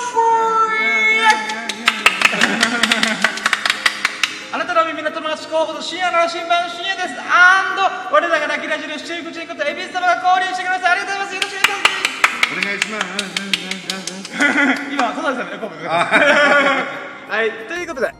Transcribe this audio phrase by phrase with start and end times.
[4.52, 7.82] あなたの耳の友達候補と深夜の新版深夜ですアンド
[8.14, 11.90] 我らがラッキーラジオの七福神ことエビス様が降臨してくださいありがとうございますよろしくお願いします
[12.50, 13.06] お願いします。
[14.90, 15.94] 今、小田さんね、ごめんごめんは
[17.44, 18.12] い、ということで、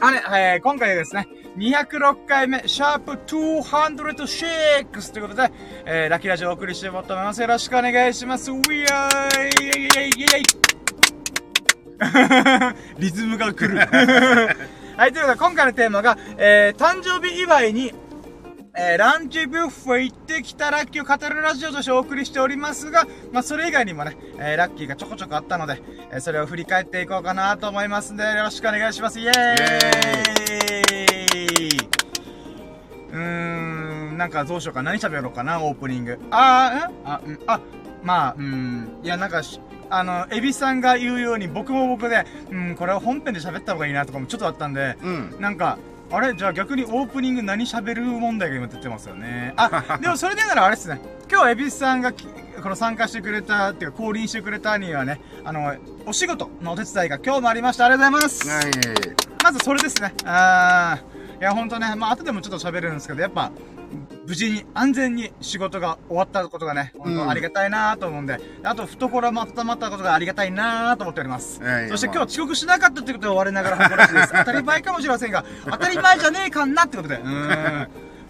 [0.00, 5.52] あね、えー今回はですね、206回目、シャープ206ということで、
[5.84, 7.40] えー、ラッキーラジオをお送りしていこうと思います。
[7.40, 8.50] よろしくお願いします。
[8.50, 10.59] ウィアーイイエイイエイイエイイ
[12.98, 13.78] リズムが来る。
[14.96, 17.94] はい、ということで、今回のテーマが、えー、誕生日祝いに、
[18.76, 29.18] えー、ランチビュッフェ行ってきたラッキーを語るラジオとしてお送りしておりますが、まあ、それ以外にもね、えー、ラッキーがちょこちょこあったので、えー、それを振り返っていこうかなと思いますんで、よろしくお願いします。
[29.18, 29.34] イエー
[31.74, 31.78] イ
[33.12, 34.82] うーん、なんかどうしようか。
[34.82, 36.18] 何喋ろうかな、オープニング。
[36.30, 37.08] あー、ん？
[37.08, 37.60] あ、うん、あ、
[38.02, 39.60] まあ、うん、いや、なんかし、
[39.90, 45.36] あの、エビさんが言うように、僕も僕で、うん、これは本編で喋った方がいいなとかもちょっとあったんで、うん。
[45.40, 45.78] なんか、
[46.12, 46.34] あれ？
[46.34, 49.52] じゃあ逆にオープニング何喋る問題が今出てますよね。
[49.58, 51.00] あ、でもそれでならあれですね。
[51.30, 55.74] 今日エビスさんがきこの参加してくれた、っていうか降臨してくれたにはね、あの、
[56.06, 57.86] お仕事のお手伝いが今日もありました。
[57.86, 58.48] ありがとうございます。
[58.48, 58.64] はい。
[59.42, 60.12] まずそれですね。
[60.24, 61.40] あー。
[61.40, 63.52] いや、ほんとね、まあ後でもちょっと喋れるんですけど、やっぱ、
[64.26, 71.60] 無事に、安全に仕事が終わったことがね、本うん当ありがたいなと思うんで、あと懐も温まったことがありがたいなと思っております。
[71.88, 74.32] そしてまあ今日遅刻しなかったってことで終わりながら誇らしいです。
[74.32, 77.16] 当たり前かもしれませんが、 当たり前じゃねえかんなってことで。
[77.16, 77.88] うーん。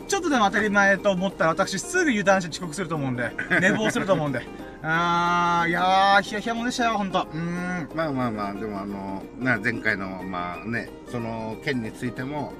[0.08, 3.30] ちょっとでも当たり前と思ったら私すぐ油断して遅刻すると思うんで、
[3.61, 4.45] 寝坊すると思うんで。
[4.83, 7.28] あー、いやー、ヒヤヒヤもんでしたよ、ほんと。
[7.33, 7.89] うーん。
[7.95, 12.52] まあまあまあ、でもあの、な、前回の、まあね、その件についても、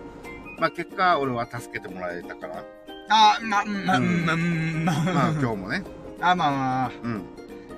[0.61, 2.63] まあ結果、俺は助けてもらえたから、
[3.11, 5.83] あー、ま、ま、うんま、ま、まあ今日もね、
[6.21, 6.93] あ、まあまあ。
[7.03, 7.23] うん。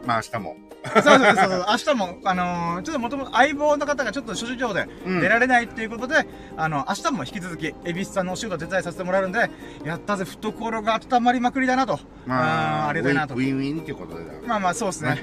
[0.07, 0.57] まあ明日も。
[0.85, 1.67] そうそうそうそう。
[1.69, 6.27] 明日も、あのーちょっともともと相棒の方がちょっと諸事情でうん出られないっていうことで、
[6.57, 9.51] あの、明日も引き続き、恵比寿さんのお仕事手伝いさせてもらえるんで、
[9.85, 12.01] やったぜ、懐が温まりまくりだなと。
[12.27, 13.39] まあ、ありがたいなとウ。
[13.39, 14.33] ィンウィンっていうことでだ。
[14.47, 15.19] まあまあ、そうですね。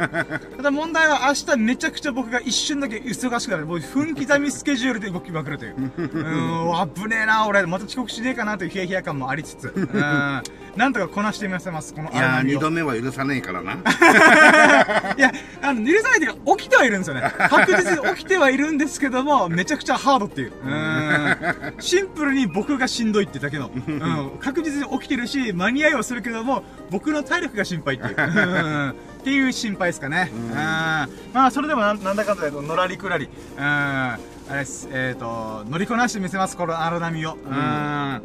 [0.57, 3.65] ただ問題は明日めちゃくちゃ僕が一瞬だけ忙しくなる。
[3.65, 5.75] もう分刻みスケジュールで動きまくるという。
[5.75, 7.65] うーん、危ねえな、俺。
[7.65, 9.73] また遅刻しねえかなというヒヤヒヤ感もありつつ。
[9.75, 10.41] うん。
[10.75, 13.73] なんとかこなしてみせます、このいや二度目は許さねえからな。
[15.17, 15.31] いや、
[15.61, 17.21] あの、許さないというか、起きてはいるんですよね。
[17.49, 20.51] 確実に起きてはいるんですけども、めちゃくちゃハードっていう。
[20.51, 21.81] う。
[21.81, 23.71] シンプルに僕がしんどいってだけの。
[23.87, 24.31] うん。
[24.39, 28.15] 確実に起きてるし、間に合いはするけども、僕の体力が心配っていう。
[28.17, 30.31] うんっていう心配ですかね。
[30.33, 30.49] うん。
[30.53, 33.25] まあ、それでもなんだかんだで、のらりくらり。
[33.57, 33.61] うん。
[33.61, 34.17] あ
[34.51, 34.87] れです。
[34.91, 37.33] えっ、と、乗りこなしてみせます、この荒波を。
[37.33, 38.21] うん。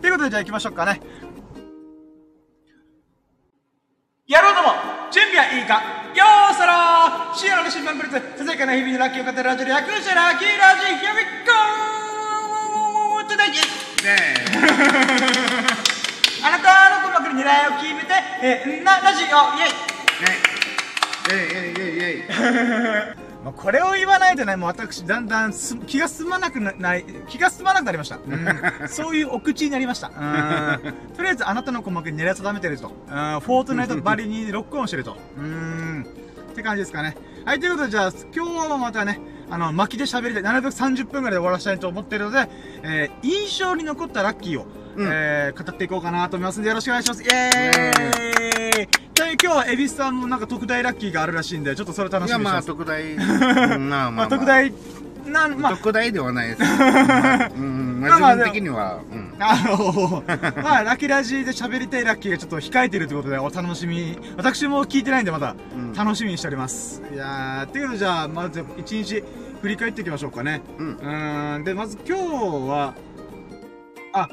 [0.00, 1.00] ということで、じゃあ行きましょうかね。
[4.26, 4.74] やろうとも
[5.12, 5.78] 準備はいいか
[6.10, 11.54] よーそろー深夜の新聞ブリッツささやかな日々のラッキーを語るラジオ略してラッキーラジ Here we go!
[13.30, 13.54] Today!
[14.02, 14.42] ね
[16.42, 19.78] あなたの鼓膜に狙いを決めて、えー、な、ラジオイェイ
[20.22, 20.26] え。
[20.26, 20.42] ね
[21.30, 21.34] え。
[21.34, 23.25] えいえいえいえい。
[23.46, 28.16] まあこれを言わないとね、もう私、だんだんす気が済まなくなない、気が済まなくなりました。
[28.16, 28.48] うん、
[28.90, 30.08] そういうお口になりました。
[30.08, 32.88] うん、とりあえずあなたの鼓膜に狙い定めてると。
[32.88, 35.16] うん、フォートナイトバリにロックオンしてると。
[35.38, 36.06] うん、
[36.50, 37.16] って感じですかね。
[37.44, 40.42] はい、ということで、じゃあ、今日もまたね、あの、巻きで喋りたい。
[40.42, 42.48] なるべく30分ぐらいで終わらせたいと思ってるので、
[42.82, 47.22] えー、印象に残ったラッキーを、うんえー、語っていこうかなと思いますんで、よろしくお願いします。
[47.22, 52.66] イエーイという今日は、エビスさんもなんか特大ラッキーがあるらしいんで、ちょっとそれ楽しみにしてます。
[52.66, 53.02] 特大。
[53.14, 54.44] うんまあまあ、まあ、特。
[54.46, 54.72] 大、
[55.26, 56.62] なん、まあ、特大ではないです。
[56.62, 59.34] ま あうん、まあ、まあ的には、うん。
[59.38, 60.22] あの、
[60.62, 67.02] まあ、ラッキーラジで喋りたいラッキーがちょっと控えてるということで、お楽しみ、私も聞いてないんで、またうん、楽しみにしております。
[67.12, 69.22] いやー、っていうことで、じゃあ、まず、一日
[69.60, 70.62] 振り返っていきましょうかね。
[70.78, 72.22] うんうーん、で、まず今日
[72.68, 72.94] は、
[74.12, 74.28] あ、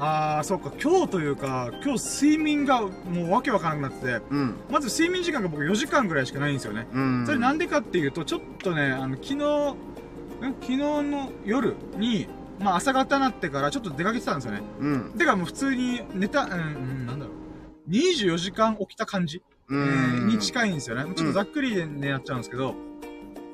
[0.00, 4.54] あー、そうか、今日というか、今日睡眠がもうわけわからなくなってて、うん。
[4.70, 6.86] まず睡眠時間が僕4時間ぐらいしかないんですよね。
[6.92, 7.26] うん。
[7.26, 9.74] それなんでかっていうと、ちょっとね、あの、昨日、ん
[10.60, 12.28] 昨日の夜に、
[12.60, 14.62] まあ朝方になってからちょっと出かけてたんですよね。
[14.80, 15.12] うん。
[15.18, 17.32] てかもう普通に寝た、うん、うん、なんだろ
[17.88, 17.90] う。
[17.90, 20.26] 24時間起きた感じ、うえーん。
[20.28, 21.12] に近いんですよね。
[21.16, 22.74] ちょっとざっくりでね、なっちゃうんですけど。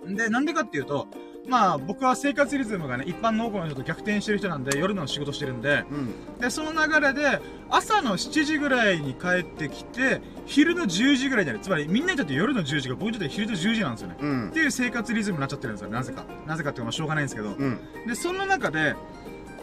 [0.06, 1.06] で、なんでかっていうと、
[1.46, 6.38] まあ僕は生活リズムがね、一般農家の人と逆転してる人なんで、夜の仕事してるんで、うん。
[6.38, 11.61] で、その流れで、朝の7時ぐらいに帰ってきて、昼の10時ぐらいになる。
[11.61, 14.17] つまりみんなにとって夜の10時が僕にとって昼の10時なんですよね。
[14.20, 16.25] うんっていう生活リズムになっちゃってるんですよ、なぜか。
[16.46, 17.50] なぜかっていうか、まあしょうがないんですけど。
[17.50, 17.79] うん。
[18.06, 18.94] で、その中で、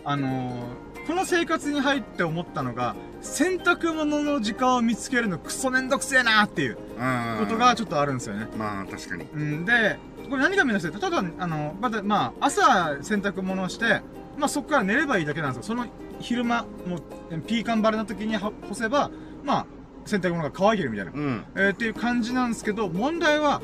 [0.03, 8.47] あのーこの生活に入って思ったのが、洗濯物の時間を見つけるのクソめんどくせえなっていうあことがちょっとあるんですよね。
[8.57, 9.25] まあ確かに。
[9.33, 9.97] うんで、
[10.31, 14.01] これ何が目指してただ、あの、まだ、まあ、朝洗濯物をして、
[14.37, 15.63] まあそこから寝ればいいだけなんですよ。
[15.63, 15.85] その
[16.21, 16.95] 昼間、も
[17.31, 19.11] う、ピーカンバレの時には干せば、
[19.43, 19.65] まあ、
[20.05, 21.11] 洗濯物が乾いてるみたいな。
[21.11, 21.45] うん。
[21.55, 23.61] えーっていう感じなんですけど、問題は、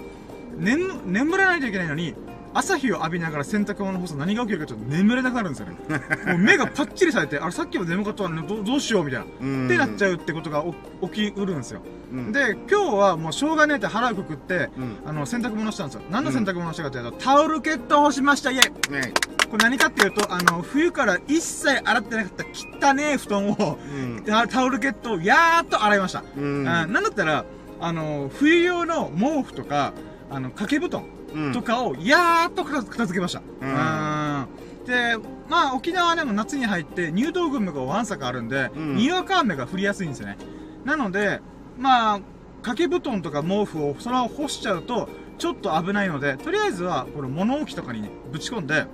[0.58, 2.16] 眠、眠らないといけないのに、
[2.58, 5.78] 朝日を浴びながら洗濯物を干すと何が起きるかちょっと眠れなくなるんですよね。
[6.26, 9.26] もう目がパッチリされて、あれさっきも眠かったのにどうどうしようみたいな。
[9.40, 9.66] うん。
[9.68, 10.14] ってなっちゃう。
[10.14, 10.74] うってことがお
[11.10, 11.82] 起きうるんですよ。
[12.12, 14.98] うん、で、今日はもうしょうがねえって腹をくくって、うん。
[15.06, 16.02] あの、洗濯物したんですよ。
[16.10, 19.14] 何の洗濯物したかというと、タオルケットを干しました、イェイね
[19.52, 22.32] これ何かっていうと、あの、冬から一切洗ってなかっ
[22.80, 24.24] た汚ねえ布団を、うん。
[24.26, 26.24] タタオルケットをやーっと洗いました。
[26.36, 26.68] うん。
[26.68, 27.46] あなんだったら、
[27.80, 29.94] あの、冬用の毛布とか、
[30.32, 31.17] あの、掛け布団うん
[31.54, 33.42] とかをやーっと片片付けました。
[33.62, 34.48] うんうん
[34.88, 35.18] で、
[35.50, 40.38] まあ、沖縄でも夏に入って入道雲がわんさかあるんで、うんにわか雨が降りやすいんですよね。
[40.86, 41.42] なので、
[41.78, 42.20] まあ、
[42.62, 48.86] 掛け布団とか毛布をそのまま干しちゃうと、ちょっと危ないので、とりあえずは、この物置とかにね、ぶち込んで、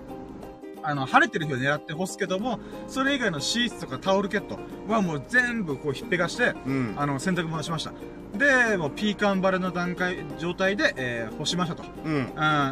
[0.84, 6.94] あの、晴れてる日を狙って干すけども、それ以外のシーツとかタオルケットはもう全部こうひっぺがして、うん。
[6.98, 7.94] あの、洗濯物しました。
[8.38, 11.84] で、もうピーカンバレの段階、状態で、えー干しましたと。
[12.06, 12.14] うん。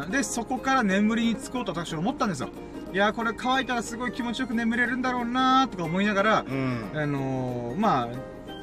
[0.04, 0.10] うん。
[0.10, 2.48] で、そこから眠りにつこうと私は思ったんですよ。
[2.92, 6.90] いやー、これ乾いたらすごい気持ちよく眠れるんだろうなーとか思いながら、うん。
[6.94, 8.08] あのー、まあ、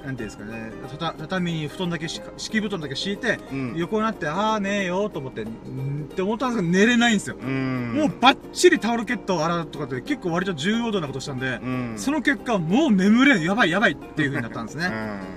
[0.05, 3.73] なんていうんですかね、たた畳に布団だけしか、敷布団だけ敷いて、うん。
[3.75, 5.45] 横になって、あーねーよーと思って、っ
[6.15, 7.35] て思ったんですけど、寝れないんですよ。
[7.41, 7.93] うん。
[7.95, 11.93] もうバッチリタオルケットを洗うとかって結構割と重要度なことしたんで、うん。
[11.97, 14.89] その結果、もう眠れん、やばいやばいっていう風になったんですね。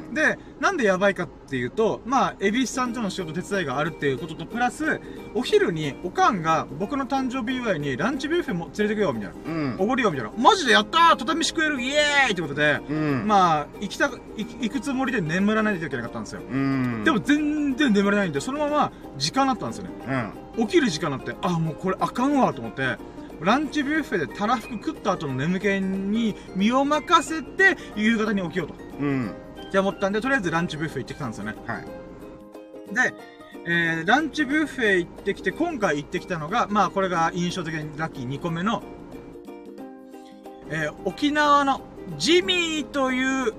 [0.08, 0.14] うん。
[0.14, 5.00] で、なんでやばいかっていうと、まあ、エビスさんとの仕事手伝いがあるっていうことと、プラス、
[5.34, 9.34] お昼に、おかんが僕の誕生日祝いにランチビュッフェも連れてくよ、みたいな。
[9.44, 9.76] うん。
[9.78, 10.32] おごるよ、みたいな。
[10.36, 13.26] マジでやったー畳敷くえるイエーイってことで、うん。
[13.26, 16.42] まあ、行きた、行行くつもりで眠らないといけなかったんですよ。
[16.42, 17.04] うん。
[17.04, 20.32] でも、全然眠れないんで、そのまま時間になったんですよね。
[20.56, 20.66] うん。
[20.66, 22.96] 起きる時間になって、あ、もうこれあかんわと思って、
[23.42, 28.74] ランチビュッフェでたらふく食った後の眠気に身を任せて、夕方に起きようと。
[29.00, 29.34] うん。
[29.72, 31.54] って思ったんで、とりあえずランチビュッフェ行ってきたんですよね。
[31.66, 31.84] はい。
[32.94, 33.14] で、
[33.64, 38.82] えー、ランチビュッフェ行ってきて、今回行ってきたのが、まあこれが印象的にラッキー2個目の、
[40.68, 41.80] えー、沖縄の
[42.18, 43.54] ジミーという、ん？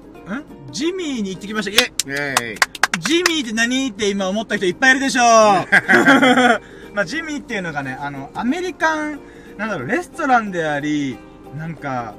[0.72, 1.84] ジミーに行ってきました。
[1.84, 2.58] イェイ。
[3.00, 5.26] ジミーって何って今思った人いっぱいいるでしょう
[6.94, 9.20] まあジミーっていうのがね、あの、アメリカン、
[9.58, 11.18] なんだろう、レストランであり、
[11.58, 12.14] なんか、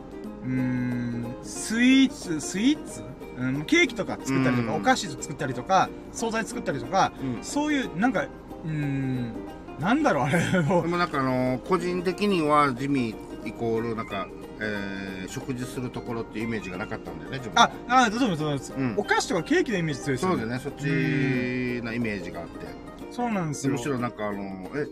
[0.45, 3.14] うーん、スイーツ、スイーツ？
[3.37, 4.81] うん、ケーキとか作ったりとか、うん。
[4.81, 7.45] お菓子作ったりとか、惣菜作ったりとか、うん。
[7.45, 9.33] そういう、なんか、うーん、
[9.79, 14.29] なんだろう、あれ、も うでもなんかあの個人的にはジミーイコールなんか、
[14.61, 17.71] えー、食事するところっていうイメージがなかったんだよね自分は。
[17.89, 18.95] あ、あ、そうです、そうです、うん。
[18.97, 20.37] お菓子とかケーキのイメージ強いですよね。
[20.37, 20.65] そうだよね。
[20.65, 22.67] そっちなイメージがあって。
[23.11, 23.73] そうなんですよ。
[23.73, 24.87] でむしろなんかあのえ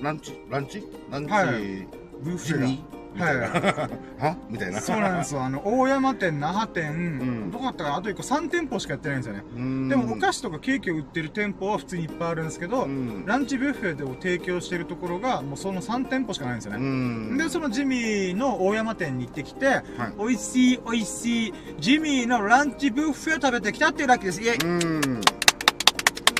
[0.00, 0.40] ランチ？
[0.48, 0.84] ランチ？
[1.10, 1.88] ランチ、はい。
[2.22, 2.78] ブッフェ
[3.14, 4.80] みたいな、は みたいな。
[4.80, 5.42] そうなんですよ。
[5.42, 7.50] あの、大山店、那覇店、ん。
[7.50, 9.44] どこだったかなあと1個3店舗しかやってないんですよね。
[9.56, 9.88] うん。
[9.88, 13.24] でも、お菓子とかケーキを売ってる店舗は普通にいっぱいあるんですけど、うん。
[13.26, 16.84] ランチビュッフェでを提供してるところが、もうその3店舗しかないんですようね。
[16.84, 17.36] ん。
[17.38, 19.82] で、そのジミーの大山店に行ってきて、はい。
[20.18, 24.42] 美味しい美味しいジミーのランチビュッフェを食べてきたっていうラッキーです。
[24.42, 24.66] イェイ。
[24.66, 25.20] うん。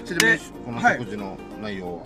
[0.04, 2.02] ちなみにこの食事の内容は、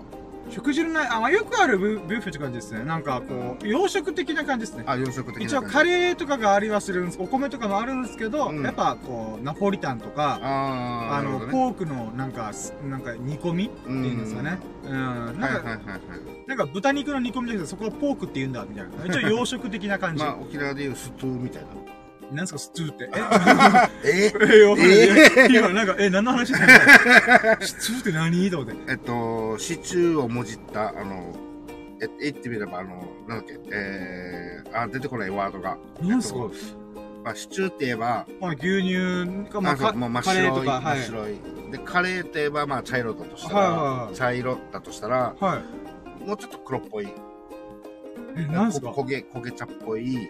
[0.51, 2.85] 食事のない、あ、まあ、よくあるビュビュッフェって感じですね。
[2.85, 4.85] なんかこう、洋食的な感じですね。
[4.87, 7.19] あ洋食的な一応カレーとかがありはするんです。
[7.21, 14.59] お米とかもあるんですけど、うんやっぱこう、ナポリタンとか、あーあの、なるほどねポークのなんか、すなんか煮込みっていうんですかね。
[14.85, 14.93] うん。
[14.93, 16.01] なんか、はいはいはいはい
[16.47, 19.07] なんか豚肉の煮込みだけど、そこはポークって言うんだ、みたいな。
[19.07, 20.23] 一応洋食的な感じ。
[20.25, 21.69] まあ沖縄でいうストゥーみたいな
[22.33, 23.11] なんすか、スツーって。
[24.05, 24.33] え？
[24.33, 24.33] え？
[24.63, 25.55] え、わかんない。
[25.55, 26.73] 今、なんか、え、何の話してんの？
[27.67, 28.51] スツーって何？
[28.51, 28.93] と思って。
[28.93, 31.35] えっと、シチューをもじった、あの、
[32.01, 35.77] え、言ってみれば、あの、なんだっけ、えー、あ、出てこないワードが。
[36.03, 36.41] 何すか？
[36.41, 36.83] えっと
[37.25, 40.99] まあ、シチューって言えば、まあ、牛乳か、まあ、あ、そうかもう真っ白い、カレーとか、はい。
[40.99, 41.71] 真っ白い。
[41.71, 45.61] で、カレーって言えば、まあ、茶色だとしたら、はいはいはい茶色だとしたら、は
[46.25, 46.27] い。
[46.27, 47.07] もうちょっと黒っぽい。
[48.37, 48.89] え、何すか？
[48.89, 50.29] こ焦げ、焦げ茶っぽい、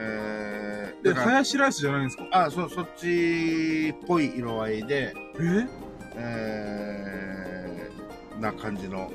[0.00, 2.28] えー、え、だからハヤシライスじゃないんですか？
[2.30, 5.66] あ、そ、そっちっぽい色合いで、え？
[6.14, 9.10] えー、な感じの。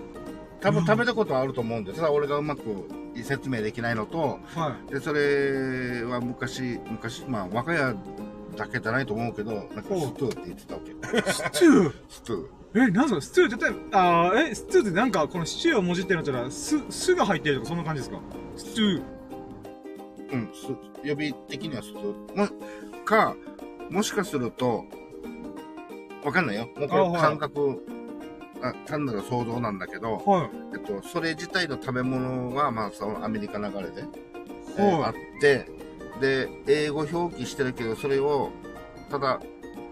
[0.60, 1.98] 多分うん食べたことはあると思うんです。
[2.00, 2.62] ただ俺がうまく
[3.22, 7.96] 説明できないのと、はで、それは昔、昔、まあ、我が家
[8.56, 10.92] だけじゃないと思うけど、なんかストゥーって言ってたわけ。
[10.92, 10.96] い。
[11.34, 11.94] スチュー？
[12.08, 12.48] ストゥー。
[12.76, 13.22] え、なんすか？
[13.22, 13.50] スチュー？
[13.50, 18.20] 絶対、あーえ、スチューってなんか、このシチューをもじってるのってのは、す、すが入ってるとか、そんな感じですか？
[18.56, 19.04] スチュー。
[20.34, 20.68] うん、ス
[21.08, 22.38] 呼び的にはストゥー。
[22.38, 22.48] も、
[23.06, 23.36] か、
[23.90, 24.86] もしかすると、
[26.24, 26.68] わかんないよ。
[26.76, 27.86] もうこれ感覚、
[28.62, 30.50] あ単なる想像なんだけど、はい。
[30.74, 34.06] えっと、それ自体の食べ物は、まあ、そのアメリカ流れで、
[34.78, 35.68] えーはいあって、
[36.22, 38.52] で、英語表記してるけど、それを、
[39.10, 39.40] ただ、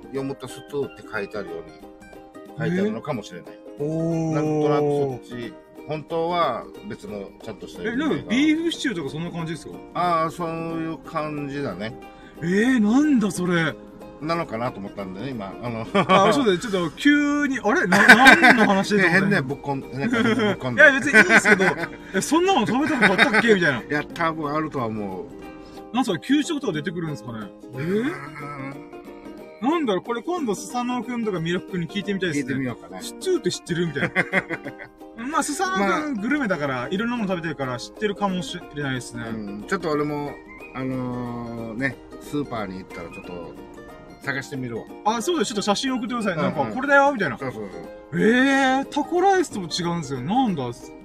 [0.06, 1.72] 読むとストゥーって書いてあるように、
[2.58, 3.60] 書いてあるのかもしれない。
[3.80, 5.40] おなんとなくーそっ。
[5.40, 5.54] ち、
[5.88, 9.74] 本当は別のちゃんとしたえ、なんかビーフシチューとかそんな感じですか？
[9.94, 11.98] ああ、そういう感じだね。
[12.42, 13.76] えー、なんだそれ。
[14.22, 15.52] なのかなと思ったんでね、今。
[15.64, 16.60] あの、あ、そうだね。
[16.60, 17.88] ちょっと急に、あれ？
[17.88, 18.96] な、何の話？
[18.96, 20.82] でね、変ね、ぶっこん、なんかぶっこんいで。
[20.84, 21.66] や、別にいいですけど、
[22.14, 23.56] え、そんなの食べたことあったっけ？
[23.56, 23.82] みたいな。
[23.82, 25.26] いや、多分あるとは思う。
[25.96, 27.48] なんすか、給食とか出てくるんですかね？
[27.74, 28.12] えー、
[29.62, 32.54] なんだろう、これ今度、スサノオくんとかミラクくんに聞いてみたいで聞いすね。
[32.56, 33.02] てみようかな。
[33.02, 34.12] シチューって知ってるみたい
[35.18, 35.26] な。
[35.32, 39.24] まあ、スサノオくんグルメだから、いろんなもの食べてるから知ってるかもしれないですね。
[39.24, 40.32] うん、ちょっと俺も、
[40.74, 43.54] あのー、ね、スーパーに行ったらちょっと
[44.24, 44.84] 探してみるわ。
[45.06, 46.38] あ、そうだよ、ちょっと写真送ってください。
[46.38, 47.38] なんか、うんうんこれだよ、みたいな。
[47.38, 48.20] そうそうそう。
[48.20, 50.22] ええー、タコライスとも違うんですよ。
[50.22, 50.64] なんだ？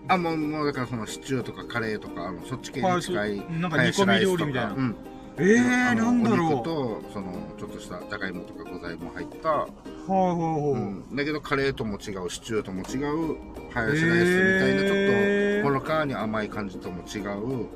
[0.09, 3.37] あ、もう、もうだからそのシチューとかカレーとか、あのそっち系に近い。
[3.61, 4.73] なんか煮込み料理みたいな。
[4.73, 4.97] うん。
[5.39, 6.47] ええー、なんだろう。
[6.47, 9.71] お肉と、その、ちょっとしたじゃがいもとか具材も入った、はい
[10.11, 10.83] はいはい。
[10.83, 11.17] うん。
[11.17, 13.37] だけどカレーとも違う、シチューとも違う、
[13.73, 17.69] ハヤシライスみたいな、えーちょっと、ほのかに甘い感じとも違う、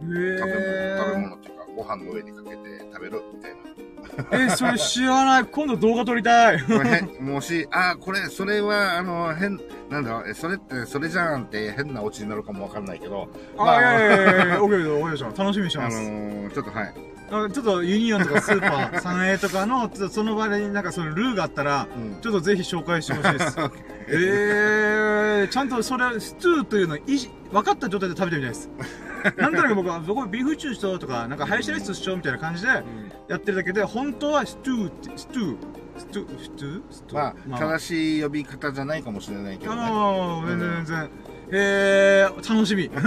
[0.00, 2.56] え食べ物、ー、食べ物っていうか、ご飯の上にかけて
[2.92, 3.87] 食べるみたいな。
[4.32, 5.44] え、それ知らない。
[5.44, 6.60] 今度動画撮りたい。
[6.62, 6.84] これ
[7.18, 13.28] 変もし、あー、これ、それは、あの、変、なんだろう、えそれって、それじゃんって変なオチになるかもわかんないけど、
[13.58, 15.40] あ、いやいやいやいや、 オッケーです、オッケーです。
[15.40, 15.98] 楽しみにしてあのます。
[15.98, 16.94] ー、ちょっとはい。
[17.30, 23.56] あちょっとユニオンとかスーパー、サンエーとかの、ちょっとその場でなんかそのルーがあったら、うんちょっとぜひ紹介してほしいです。
[24.10, 28.70] えー、ちゃんとそれ、ストゥーというのを分かった状態で食べてみたいです。
[29.36, 32.68] なんとなく僕は、僕ビーフシチューしととか、なんかハヤシライスしようみたいな感じで
[33.28, 35.56] やってるだけで、本当はストゥーって、ストゥー、
[35.98, 39.80] ストゥー、ストゥーストゥーまあ、正しい呼び方じゃないかもしれないけどね。
[39.82, 41.10] ああ、全然全然。
[41.50, 42.90] えー、楽しみ。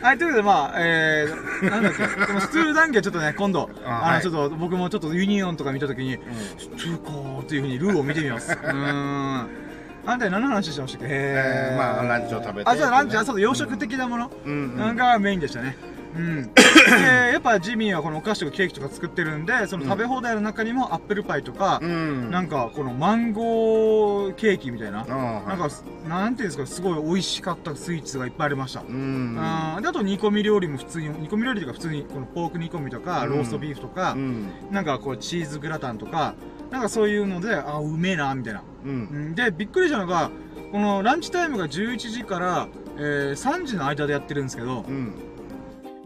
[0.00, 6.18] はい、ということで、まあ、えー、なんだっけ、このストゥー談義はちょっとね、今度、ああの、はいちょっと僕もちょっとユニオンとか見たときに、
[6.58, 8.52] ストゥーかーっていうふうにルーを見てみます。
[8.52, 9.67] うーん。
[10.10, 11.04] あんた何の話してましたっけ？
[11.06, 14.76] へえーまあランチを食べてあ、じゃあランチ、あ、そうだ、洋食的なもの、うんうん。
[14.78, 15.76] なんかメインでしたね。
[15.82, 15.97] うん。
[16.16, 22.30] で、やっぱジミーはこのお菓子とかケーキとか作ってるんで、その食べ放題の中にもアップルパイとか、うん。
[22.30, 25.68] なんかこのマンゴーケーキみたいな、なんか、
[26.08, 28.80] なんていうんですか、すごい美味しかったスイーツがいっぱいありました。
[28.80, 29.36] うん。
[29.38, 34.48] あーであと煮込み料理も普通に、煮込み料理とか普通にこのポーク煮込みとか、うんローストビーフとか、うん。
[34.70, 36.34] なんかこうチーズグラタンとか、
[36.70, 38.60] なんかそういうので、あ、うめえな、みたいな。
[38.84, 38.88] う。
[38.88, 40.30] うんんで、びっくりしたのが、
[40.72, 45.14] このランチタイムが11時から、えー3時の間でやってるんですけど、うん。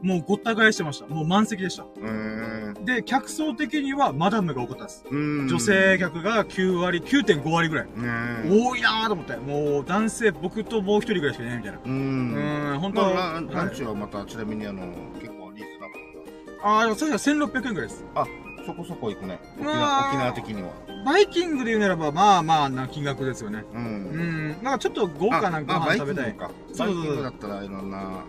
[0.03, 1.07] もうごった返してました。
[1.07, 1.85] もう満席でした。
[1.97, 2.75] うん。
[2.85, 5.05] で、客層的にはマダムが多かったです。
[5.11, 5.49] うん。
[5.49, 7.87] 女性客が9割、9.5割ぐらい。
[7.87, 8.67] うん。
[8.67, 9.37] 多いなーと思って。
[9.37, 11.79] もう男性、僕ともう一人ぐらいしかいないみたいな。
[11.79, 11.83] う。
[11.89, 13.33] うん本当まあ、は。
[13.35, 14.83] ランランチはまた、ちなみにあの、
[15.21, 18.05] 結構リーズナブルああ、でも確か1600円ぐらいです。
[18.15, 18.23] だ。
[18.23, 18.27] あ、
[18.67, 19.39] そこそこ行くね。
[19.57, 20.71] 沖ま縄、あ沖縄的には。
[21.05, 23.65] バイキングで言うならば、まあまあな金額ですよね。
[23.73, 23.77] う。
[23.77, 24.63] うんん。
[24.63, 26.25] なんかちょっと豪華なご飯食べたい。
[26.27, 26.51] キングか。
[26.73, 28.25] そうそうそうバイキングだったらいろんな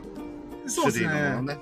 [0.67, 1.60] そうですね。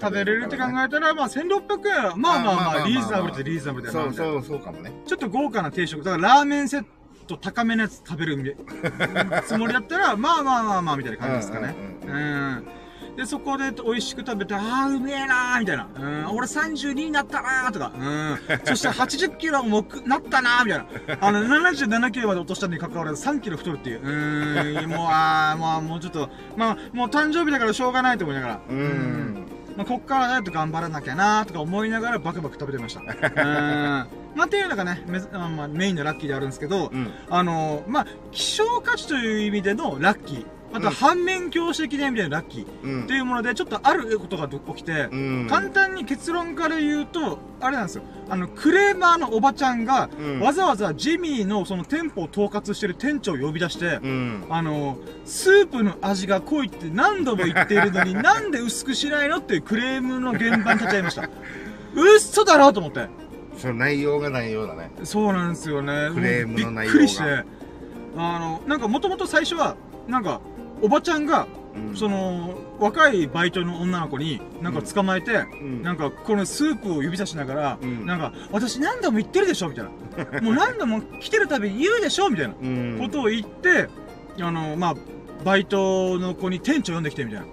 [0.00, 4.12] 食べれるって考えたら、まあ1600円は、まあまあまあ、リーズナブルってリーズナブルだよな。
[4.12, 4.92] そうそう、そうかもね。
[5.06, 6.02] ちょっと豪華な定食。
[6.02, 6.84] だからラーメンセッ
[7.26, 8.50] ト高めのやつ食べるみ
[9.46, 11.74] つもりだったら、まあまあまあまあ、みたいな感じですかね。
[12.06, 12.64] うんうん。
[13.16, 15.88] で、そこで美味しく食べて、ああ、うめえなーみたいな。
[15.94, 17.92] うん、俺32になったなーとか。
[17.94, 18.38] うん。
[18.64, 21.26] そして80キロもくなったなーみたいな。
[21.26, 24.00] あの、77キロまで落としたに関わらず3キロ太るっていう。
[24.00, 28.60] うーん、もう、ああ、まあ、もうちょっと、まあ、もう誕生日だからしょうがないと思いながら。
[28.68, 29.46] うん。
[29.76, 33.00] まあ、こっからダイエット頑張らなきゃなーとか思いながらバクバク食べてました。
[33.00, 33.06] うん。
[34.34, 35.02] まあ、っていうのがね、
[35.32, 37.10] まあ、メインのラッキーであるんですけど、うん。
[37.28, 40.46] あのまあ、希少価値という意味でのラッキー。
[40.72, 42.66] あと、うん反面教師的な意味でのラッキー。
[42.82, 45.46] うんっていうもので、ちょっとあることが起きて、うん。
[45.48, 48.02] 簡単に結論から言うと、あれなんですよ。
[48.28, 54.44] あの、クレーマーのおばちゃんが、うんわざわざジミーのその店舗を統括してる店長を呼び出して、うん。
[54.48, 61.28] あの、スープの味が濃いって何度も言っているのに、 なんで薄くしないのっていうクレームの現場に立ち会いました。
[61.94, 63.08] 嘘だろと思って。
[63.56, 64.90] その内容が内容だね。
[65.04, 66.10] そうなんですよね。
[66.14, 67.44] クレームの内容がびっくりして。
[68.16, 69.76] あの、なんかもともと最初は、
[70.08, 70.40] なんか、
[70.82, 79.90] おばちゃんが、うんその、若いバイトの女の子に、なんか捕まえて、うんなんか、このスープを指さしながら、うんなんか、私何度も言ってるでしょみたいな。
[80.42, 82.98] もう何度も来てるたびに言うでしょみたいなうん。
[83.00, 83.88] ことを言って、
[84.40, 84.94] あの、まあ、
[85.44, 87.46] バイトの子に店長呼んできてみたいな。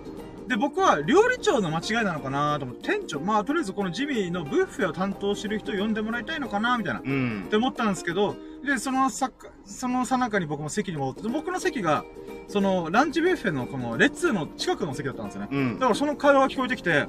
[0.48, 7.02] で、僕は料理長の間違いなのかなと思って、店長、まあ、とりあえずこのジミーのブッフェを担当してる人を呼んでもらいたいのかなみたいな。
[7.06, 7.50] うんっ。
[7.50, 8.36] て思ったんですけど、
[8.68, 9.32] で、そのさ、
[9.66, 12.04] そのさなかに僕も席に戻って、僕の席が、
[12.50, 15.48] その、ランチビュッフェのこの列の近くの席だったんですよね。
[15.50, 15.86] うんだ。
[15.86, 17.08] からその会話が聞こえてきて、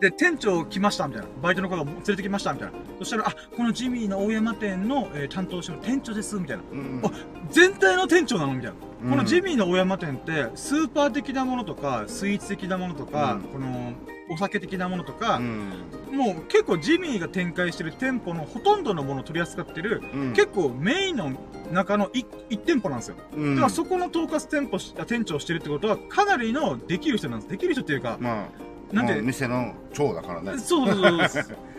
[0.00, 1.28] で、店長来ました、みたいな。
[1.40, 2.74] バイトの子が連れてきました、みたいな。
[2.98, 6.62] そしたら、あ、このジミーの大山店の、えー担当してる店長です、みたいな。
[6.72, 7.10] うんあ
[7.50, 8.76] 全体の店長なのみたいな。
[9.04, 13.92] うんこのジミーの大山店って、スーパー的なものとか、スイーツ的なものとか、うんこの、
[14.30, 15.70] お酒的なものとか、うん。
[16.12, 21.32] もう結構ジミーが展開してる店舗のほとんどのものを取り扱ってる、うん結構メインの
[21.70, 23.16] 中の 1, 店舗なんですよ。
[23.34, 27.50] うんだからそこの統括店舗店長をしてるってことは、かなりのできる人なんです。
[27.50, 28.48] できる人っていうか、ま
[28.92, 30.58] あ、なんてもう店の長だからね。
[30.58, 31.54] そうそうそうそ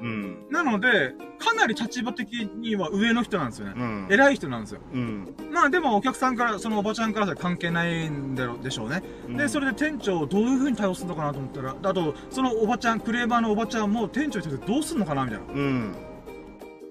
[0.00, 0.04] う。
[0.04, 0.46] うん。
[0.50, 3.74] なので、かなり立場的には上の人なんですよね。
[3.76, 4.06] うん。
[4.10, 4.80] 偉い人なんですよ。
[4.92, 5.34] うん。
[5.52, 9.02] まあでもお客さんから、そのおばちゃんからしたら関係ないんだろうでしょうね。
[9.28, 15.46] で、それで店長をどういう風に対応するのかなと思ったら、あと、そのおばちゃん、クレーマーのおばちゃんも店長に対してどうするのかなみたいな。
[15.52, 15.94] うん。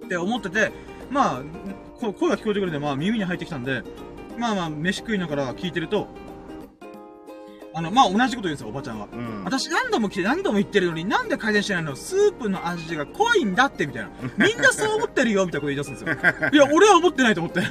[0.06, 0.72] って思ってて、
[1.10, 1.42] まあ、
[2.00, 3.84] こ声が聞こえてくるんで、まあ耳に入ってきたんで、
[4.38, 6.08] まあまあ、飯食いながら聞いてると、
[7.80, 9.08] あの、まあ同じこと言うんですよ、おばちゃんは。
[9.12, 9.44] うん。
[9.46, 11.96] 私何度も来て何度も言ってるのになんで改善してないの？
[11.96, 14.10] スープの味が濃いんだってみたいな。
[14.38, 16.50] みんなそう思ってるよみたいなこと言い出すんですよ。
[16.52, 17.62] いや、俺は思ってないと思って。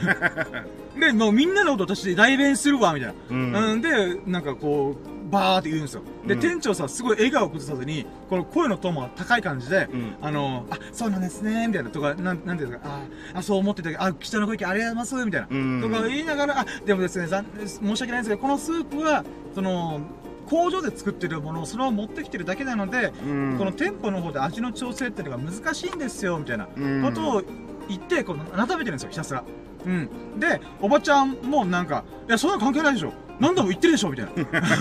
[0.98, 3.14] で、もうみんなのこと私代弁するわ、みたいな。
[3.30, 3.52] うん。
[3.72, 6.02] うん、で、なんかこう、バーって言うんですよ。
[6.26, 10.14] で、うん店長さ、すごい笑顔を崩さずに、この声のトーンも高い感じで、うん。
[10.20, 15.48] あの、あ、そうなんですね、みたいな、とか、なん、なんていうんですか、あ、あ、そう思ってたけど、あ、貴重なご意見ありがとうございます、みたいな。
[15.50, 20.00] うんとか言いながら、あ、でもですね、ざん申し訳ないんですけど、このスープは、その、
[20.48, 23.56] 工場で作ってるものをそのまま持ってきてるだけなので、うん。
[23.58, 27.42] この店舗の方で味の調整っていうのが難しいんですよ、みたいなうんことを
[27.88, 29.44] 言って、この、改めてるんですよ、ひたすら。
[29.86, 30.40] うん。
[30.40, 33.12] で、おばちゃんもなんか、いや、そんなの関係ないでしょ。
[33.40, 34.32] 何度も言ってるでしょみたいな。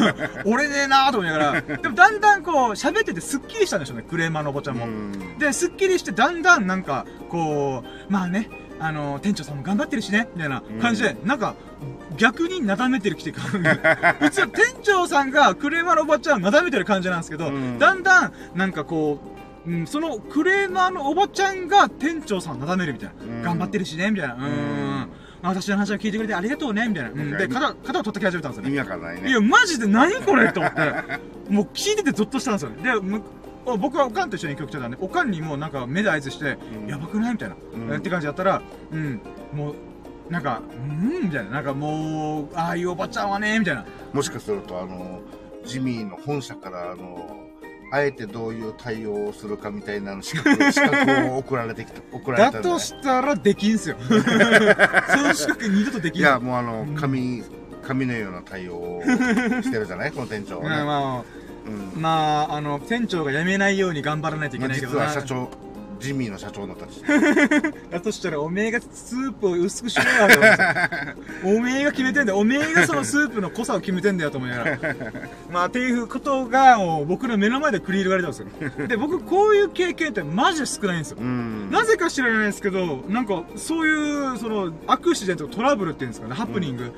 [0.46, 1.62] 俺ねえなーと思いながら。
[1.62, 4.86] でもだんだんこう、喋っててスッキリしたんでしょうね、クレーマーのおばちゃんも。
[4.86, 8.50] うんで、スッキリして、だんだんなんか、こう、まあね、
[8.80, 11.56] あの、店長さんも頑張ってるしね、みたいな感じで、なんか、
[12.18, 13.70] 逆になだめてる来て感じ。
[14.20, 19.36] 普通、店長さんがクレーマーのおばちゃんをなだめてる感じなんですけど、うんだんだん、なんかこう、
[19.68, 23.16] うん、そのクレーマーのおばちゃんが店長さんをなだめるみたいな。
[23.22, 24.36] うん頑張ってるしね、みたいな。
[24.36, 24.42] うー
[25.06, 25.10] ん。
[25.42, 27.10] 私の話を聞いてくれてありがとうね、みたいな。
[27.12, 28.72] うん、で、肩、肩を叩き始めたんですよね意。
[28.72, 29.30] 味わかんないね。
[29.30, 30.82] いや、マジで何これと思って、
[31.50, 32.84] もう聞いててゾッとしたんですよね。
[32.84, 33.22] で、む
[33.66, 39.22] 僕はおかんと一緒に曲来てたんで、おかんにもなんか目で合図して、うんやばくないみたいな、うんって感じだったら、うん、
[39.53, 41.51] もう、なんか、うんみたいな。
[41.51, 43.86] なんかもう、ああいうおばちゃんはね、みたいな。
[44.14, 45.22] もしかすると、あの、
[45.66, 47.47] ジミーの本社から、あの、
[47.91, 53.95] あえてどういう対応をするかみたいなの資格資格を送られてきた、 送られだたんじゃないとしたらできんすよ。
[54.07, 56.19] その資格二度とできん。
[56.19, 57.43] いや、もうあのうん、紙、
[57.85, 59.01] 紙のような対応を
[59.61, 60.11] してるじゃない？
[60.13, 60.83] この店長まあはね。
[60.85, 61.23] ま
[61.67, 65.05] うんあ、まあ、あの、店長が辞めないように頑張らないといけまあ実ないけどな。
[65.07, 65.50] は社長、
[66.00, 67.01] ジミーの社長のたち。
[67.92, 70.27] だとしたら、おめえがスープを薄くしろよ
[71.44, 71.48] と。
[71.48, 72.40] おめえが決めてんだよ。
[72.40, 74.77] おめえがそのスープの濃さを決めてんだよと思いながら。
[75.51, 78.88] まあ、っていうことが、もう僕の目の前で繰り広げられたんですよ。
[78.88, 81.18] で、僕、こういう経験ってマジで少ないんですよ。
[81.20, 81.70] うん。
[81.72, 86.92] なぜか知らないですけど、なんか、そういう、その、アクシデント、トラブルっていうんですかね、ハプニング、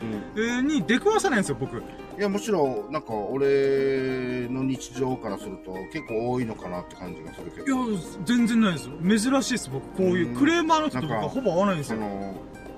[0.61, 1.81] に出くわさないんですよ、僕。
[2.19, 8.91] いや、もちろん、なんか、俺の日常からすると、結構多いのかなって感じがするけいやど。、全然ないですよ。
[9.01, 9.87] 珍しいです、僕。
[9.95, 11.99] こういうう、んクレーマーの人とかはほぼ会わないんですよ。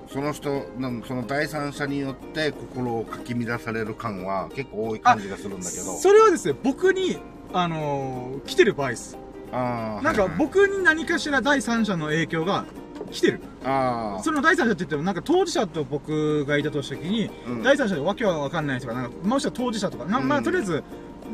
[0.08, 5.82] その、人、なんその第三者によって心をかき乱される感は結構多い感じがするんだけど。
[5.96, 7.18] それはですね、僕に、
[7.52, 9.18] あのー来てる場合です。
[9.50, 12.64] あーなんか僕に何かしら第三者の影響が
[13.12, 13.40] 来てる。
[13.64, 20.82] あーその第三者って言っても、なんか当事者と僕がいたとした時に、うん第三者でわけはわかんない人が、なんか、もしくは当事者とか、なまあ、うんとりあえず、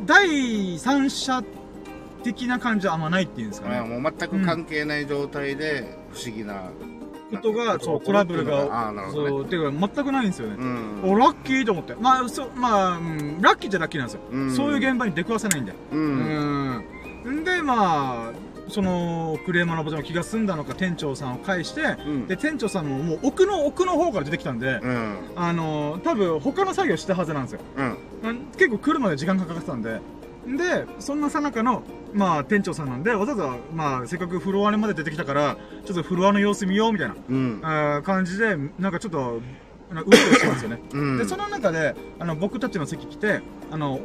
[0.07, 1.43] 第三者
[2.23, 3.81] 的な感じはあんまないっていうんですかね。
[3.81, 6.71] もう全く関係ない状態で不思議な
[7.31, 10.57] ことが、そう、トラブルが、あーなるほどねそう、ていうか全くないんですよね。
[10.59, 11.95] うんお、ラッキーと思って。
[11.95, 14.21] まあ、そう、まあ、うん、ラッキーじゃラッキーなんですよ。
[14.31, 15.73] うんそういう現場に出くわせないんで。
[15.93, 16.85] ううん
[17.27, 17.41] ん。
[17.41, 18.33] んで、まあ、
[18.69, 27.61] その、クレーマーのおばちゃんも気が済んだのか、店長さんを介して、うんで、店長さんももう奥の奥の方から出てきたんで、うんあの、多分他の作業したはずなんですよ。
[27.77, 30.01] うんうん結構来るまで時間かかってたんで。
[30.47, 31.83] で、そんなさなかの、
[32.15, 39.41] まあ、店長さんなんで、わざわざ、まあ、せっかくフロアまで出てきたから、ちょっとフロアの様子見よう、みたいな、うん感じで、なんかちょっと、
[39.91, 40.81] うろうろしてたんですよね。
[40.93, 44.01] うんで、その中で、あの、僕たちの席来て、あの、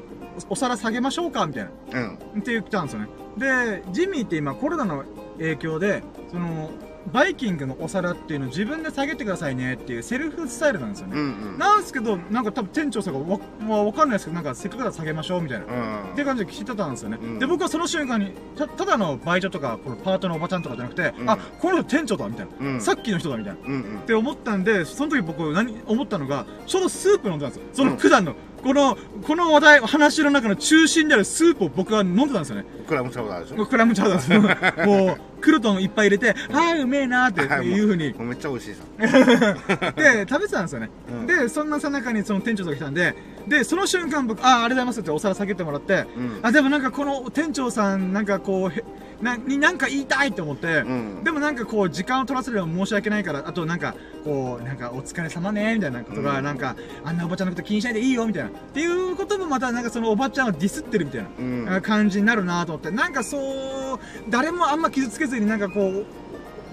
[0.49, 1.69] おお皿下げましょうかみたいな。
[1.99, 3.08] うんって言ったんですよね。
[3.38, 5.04] で、ジミーって今コロナの
[5.38, 6.69] 影響で、その、
[7.12, 11.17] バイキングのお皿っていうのを自分で下げてくださいねっていうセルフスタイルなんですよね。
[11.17, 11.58] うんうん。
[11.58, 15.65] なんですけど、なんか多分店長さんがわ、まあ、わかんないですけど、なんかせっかくだ下げましょうみたいな。
[15.65, 15.69] う
[16.10, 16.13] ん。
[16.13, 17.17] って感じで聞いてたんですよね。
[17.21, 23.60] うんで、僕はその瞬間に、た、ただのバイトとか、このパートのおばちゃんとかじゃなくて、うんあ、この人店長だみたいな、うんさっきの人だみたいな。
[23.65, 24.04] うんうんっ。
[24.04, 27.69] て思ったんで、その時僕何、思ったのが、ちょうどスープ飲んでたんですよ。
[27.73, 28.97] その普段の、この、
[29.28, 32.65] この話題、話の中の中心であるスープを僕は飲んでたんですよね。
[32.88, 34.88] クラムチャウダーでしょクラムチャウダーです。
[34.88, 38.84] もう、クルトンいっぱい入れて、はい、うめえなーっていう風に、もうめっちゃ美味しいさ。
[39.91, 40.89] で、食べてたんですよね。
[41.12, 43.13] うんで、そんなさなかにその店長さんが来たんで、
[43.47, 46.39] で、その瞬間僕、あ、ありがとうございますってお皿下げてもらって、うん。
[46.41, 48.84] あ、でもなんかこの店長さん、なんかこう、へ
[49.21, 58.49] な、になんか言いたいって思って、うんでもなんかこう、時間を取らせるのは申し訳ないから、あとなんか、こう、なんか、お疲れ様ね、みたいなことが、うんなんか、あんなおばちゃんのこと気にしないでいいよ、みたいな。
[58.49, 61.25] っていうこともまた、なんかそのおばちゃんをディスってるみたい
[61.65, 61.82] な。
[61.82, 66.06] 感じになるなと思って、なんかそう、誰もあんま傷つけずになんかこう、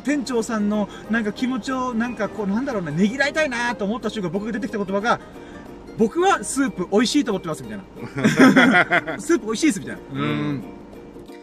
[0.05, 5.20] 店長さんのなんか気持ちをなんかこうなんだろうな、ねぎらいたいなと思った瞬間僕が出てきた言葉が、
[5.99, 7.85] 僕はスープ美味しいと思ってますみたいな。
[9.20, 10.01] スープ美味しいですみたいな。
[10.12, 10.64] うん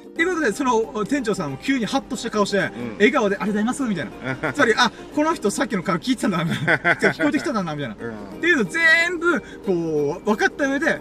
[0.07, 4.07] っていうことで、その店長さんも急にハッとした顔して、ん笑顔でありがとうございますみたい
[4.41, 4.51] な。
[4.51, 7.95] つまり、あ、この人さっきの顔聞いてたんだな、聞こえてきたんだな、みたいな。
[7.99, 10.99] うんっていうの全部、こう、分かった上で、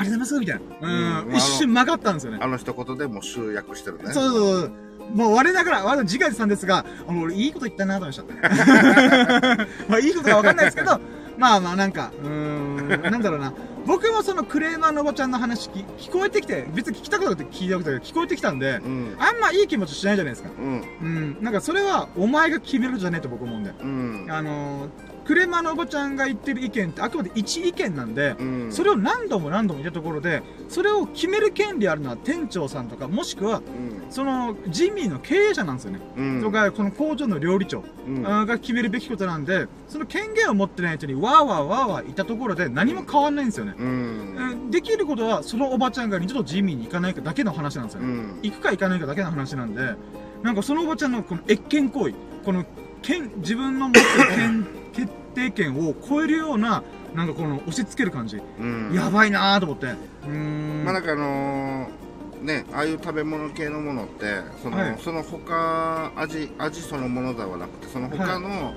[0.00, 0.88] ありがとうございますみたいな。
[0.88, 2.38] うん、うん一瞬曲がったんですよね。
[2.40, 4.12] あの一言でもう集約してるね。
[4.12, 4.72] そうそうそう。
[5.14, 9.66] もう我ながら、我の自画自賛ですが、あの、俺いいこと言ったなと思いました。
[9.88, 11.00] まあいいことかわかんないですけど、
[11.36, 13.52] まあまあなんか、うーん、なんだろうな。
[13.86, 19.16] 僕もそのクレーマーのおばちゃんの話聞聞こえてきて、別に聞きたくなくて聞いたこと聞こえてきたんで、うん。
[19.18, 20.50] あんまいい気持ちしないじゃないですか。
[20.56, 20.84] うん。
[21.00, 21.38] うん。
[21.40, 23.72] なんかそれは、お前が決めるじゃねえと僕思うんで。
[23.82, 24.26] うん。
[24.28, 24.88] あのー、
[25.30, 28.72] クレーマーのおばちゃんが言ってる意見ってあくまで一意見なんで、うん。
[28.72, 33.60] それを何度も何度も言ったところで、それを決める権利あるのは店長さんとか、もしくは、う
[34.08, 34.10] ん。
[34.10, 36.00] その、ジミーの経営者なんですよね。
[36.16, 36.42] うん。
[36.42, 37.84] とか、この工場の料理長、
[38.24, 43.76] が決めるべきことなんで、その権限を持ってない人にわーわーわーわーいたところで何も変わんないんですよね。
[43.78, 43.86] うん。
[43.86, 48.08] うんできることは、そのおばちゃんが二度とジミーに行かないかだけの話なんですよね。
[48.08, 48.38] うん。
[48.42, 49.94] 行くか行かないかだけの話なんで、
[50.42, 52.14] なんかそのおばちゃんのこの越権行為、
[52.44, 52.66] この
[53.02, 54.04] 権、自分の持ってる
[54.36, 54.89] 権、決
[55.34, 56.82] 定権を超えるような、
[57.14, 58.38] なんかこの押し付ける感じ。
[58.58, 58.92] うん。
[58.94, 59.86] やばいなーと思って。
[59.86, 60.84] うーん。
[60.84, 64.24] まあなんかあのーね、ああいう食べ物系のものって
[64.62, 68.72] その,、はいその他味味そのものではなくてその他の、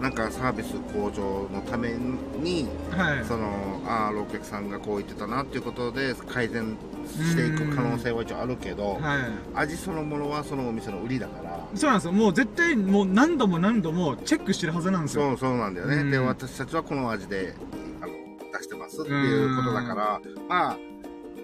[0.00, 3.24] なんかサービス向上のためにはい。
[3.24, 9.20] そのああお客さんがこう言ってたなっていうことで改善していく可能性は一応あるけど、はい。
[9.54, 12.12] 味そのものはそのお店の売りだからそうなんですよ。
[12.12, 15.28] もう絶対もう何度も何度もチェックしてるはずなんですよ。
[15.30, 17.54] そうそうなんだよね、うんで私たちはこの味で
[18.00, 18.12] あの
[18.52, 20.76] 出してますっていうことだからまあ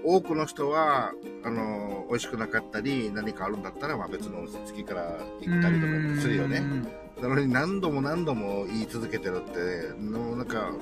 [0.04, 1.12] 多くの人は
[1.44, 6.88] あの美味しくなかったり何かあるんだったら、まあ、別のお店次から行ったりとかするよねうん
[7.20, 10.72] なのに何度も何度も言い続けてるってのなんか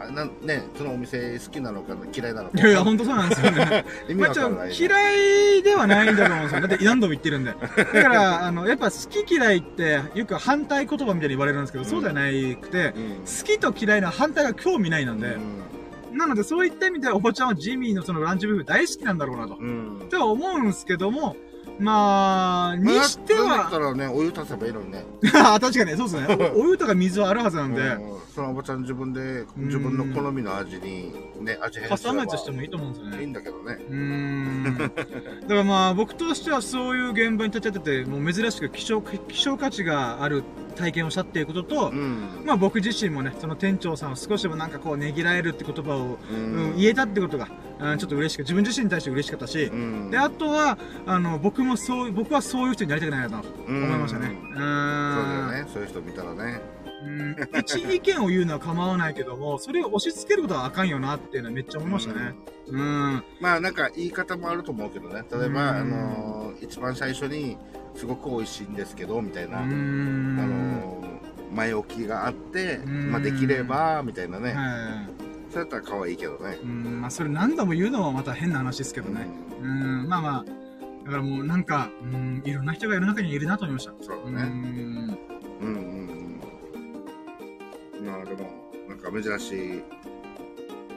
[0.00, 3.84] あなねそのお店好きなのか嫌いなのかいやいや、ほんとそうなんですよね。
[4.08, 6.68] 意味まあ、ちかんない、嫌いではないんだと思うんですよ。
[6.68, 7.50] だって何度も言ってるんで。
[7.76, 15.36] だから、あの、やっぱ好き嫌いって、よく反対言葉みたいに言われるんですけど、そうじゃなくて、うん好きと嫌いの反対が興味ないなんで、
[16.12, 19.56] なのでそういった意味でおばちゃんはジミーのそのランチブッフ大好きなんだろうなと。
[19.58, 21.36] うん、うんって思うんですけども、
[21.78, 25.04] まあ、にしてまあだったは、らねお湯足せばいいのにね。
[25.34, 26.52] あ 確かにそうですね。
[26.56, 27.84] お お湯とか水はあるはずなんで、う
[28.16, 28.18] ん。
[28.34, 33.20] そのおばちゃん自分で自分の好みの味にね味変カスタマイズしてもいいと思うんですよね。
[33.20, 33.26] いい。
[33.26, 33.78] んだけどね。
[33.88, 34.78] うーん。
[34.78, 40.42] だからまあ僕としてはそういう現場に立ち会ってて、もう珍しく希少希少価値がある
[40.76, 42.42] 体験をしたっていうことと、うん。
[42.44, 46.76] まあ僕自身もね、その店長さんを少しでもなんかこうねぎらえるって言葉を、ううんん。
[46.76, 47.48] 言えたってことが、
[47.80, 47.98] うん。
[47.98, 50.10] ちょっと嬉しく、自分自身に対して嬉しかったし、うん。
[50.10, 54.28] で、あとは、あの、僕もそう、僕はそういう人になりたくないなと思いましたね。
[54.28, 54.64] うそうだ。
[54.64, 55.70] よね。
[55.72, 56.60] そういう人見たらね。
[57.04, 57.36] うん。
[57.60, 62.34] 一意見を言うのは構わないけども、それを押し付けることはあかんよなっていうのはめっちゃ思いましたね。
[62.66, 63.24] うん。
[63.40, 65.22] まあなんか言い方もあると思うけどね。
[65.30, 65.58] 例えば、うん。
[65.78, 67.56] あのー一番最初に
[67.94, 70.36] すごく美味しいんですけどみたいな、うあん。
[70.36, 71.18] のー
[71.54, 73.10] 前置きがあって、うん。
[73.12, 74.62] まあ、できればみたいなね、は
[75.22, 75.27] い。
[75.50, 79.26] そうやったら可愛いけどね、うん、まあそれ何度も言うのはまた変な話ですけどね。
[79.60, 80.44] うん、まあまあ、
[81.04, 83.92] だからもうなんか、うん、いろんな人が世の中にいるなと思いました。
[83.92, 85.18] うそうだね、ん。
[85.60, 85.74] うんうん
[88.00, 88.50] うんまあでも
[88.88, 89.82] なんか珍しい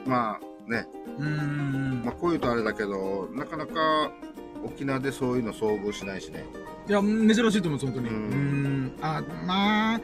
[0.06, 0.86] まあね、
[1.18, 2.02] うん。
[2.04, 4.12] まあ、こういうとあれだけどなかなか
[4.64, 6.44] 沖縄でそういうの遭遇しないしね
[6.88, 8.08] いや、珍しいと思うんです、本当に。
[8.08, 8.92] ううんん。
[9.00, 10.00] あ、まあ、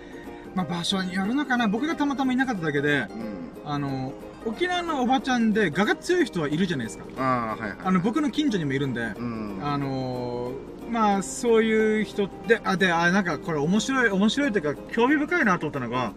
[0.55, 1.67] まあ場所によるのかな。
[1.67, 4.13] 僕がたまたまいなかっただけで、うんあの、
[4.45, 7.05] 沖縄のおばちゃんで我が強い人はいるじゃないですか。
[7.19, 10.53] ああはいはいあの、僕の近所にもいるんで、うんあの
[10.91, 16.13] まあ、そういう人って、あ、で、あ、なんかこれ面白い、面白いというか、興味深いなと思ったのが、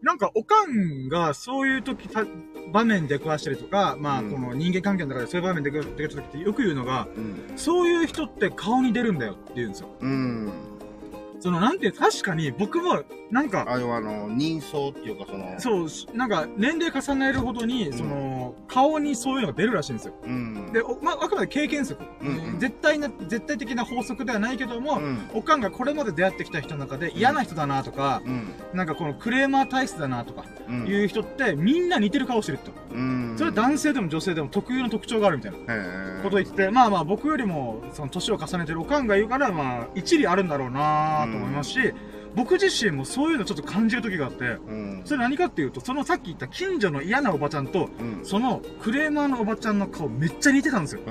[0.00, 2.24] なんか、おかんがそういう時た、
[2.72, 7.52] 場面で食わしたりとか、まあ、うんこの人間関係の中でそういう場面で出くわした時ってよく言うのが、うん。
[7.56, 9.88] そういう人って顔に出るんだよって言うんですよ。
[10.00, 10.52] うん。
[11.44, 20.14] その、なんて確かに僕も、なんか、あれはあの、人相っていうかその、そうし、なんか、年齢重ねるほどに、んその、顔にそういうのが出るらしいんですよ。
[20.24, 20.72] うん。
[20.72, 22.02] で、おまあ、あくまで経験則。
[22.22, 25.28] うんうん絶対な、絶対的な法則ではないけども、うん。
[25.34, 28.54] おかんがこれまで出会ってきた人の中で嫌な人だなとか、うん。
[28.72, 30.86] なんかこのクレーマー体質だなとか、うん。
[30.86, 32.72] いう人ってみんな似てる顔してると。
[32.90, 33.34] うん。
[33.36, 35.58] それは男性でも女性でも特有の特徴があるみたいな。
[36.22, 41.94] ことを言ってて、まあまあ僕よりも、その年を重ねてるおかんが言うから、まあ一理あるんだろうなと思いますし、
[42.34, 45.02] 僕自身もそういうのちょっと感じる時があって、うん。
[45.04, 48.24] それ何かっていうと、そのさっき言った近所の嫌なおばちゃんと、うん。
[48.24, 51.02] そのクレーマーのおばちゃんの顔めっちゃ似てたんですよ。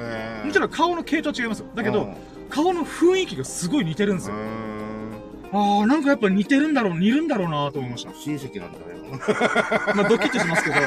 [0.45, 1.67] もちろん顔の系統は違いますよ。
[1.75, 2.13] だけど、
[2.49, 4.35] 顔の雰囲気がすごい似てるんですよ。
[5.53, 8.11] ああ、なんかやっぱ似てるんだろう、似るんだろうなと思いました。
[8.13, 8.85] 親戚なんだね。
[9.95, 10.75] まあドキッとしますけど。
[10.75, 10.79] い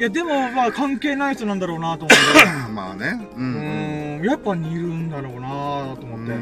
[0.00, 2.14] や、でもまあ関係ない人なんだろうなと思って。
[2.74, 3.28] まあね。
[3.36, 3.40] う。
[3.40, 6.32] うんーん、やっぱ似るんだろうなと思って。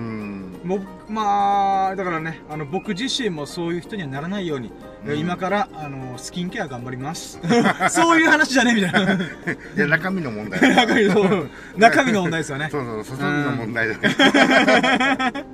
[0.67, 4.73] もまあ、だからね、あの、僕自身もそういう人にはならないように、
[5.15, 7.39] 今から、あの、スキンケア頑張ります。
[7.91, 9.19] そういう話じゃねみたいな。
[9.77, 10.61] で、中身の問題。
[10.75, 12.69] 中身の、中身の問題ですよね。
[12.71, 15.47] そうそう、外身の問題だね。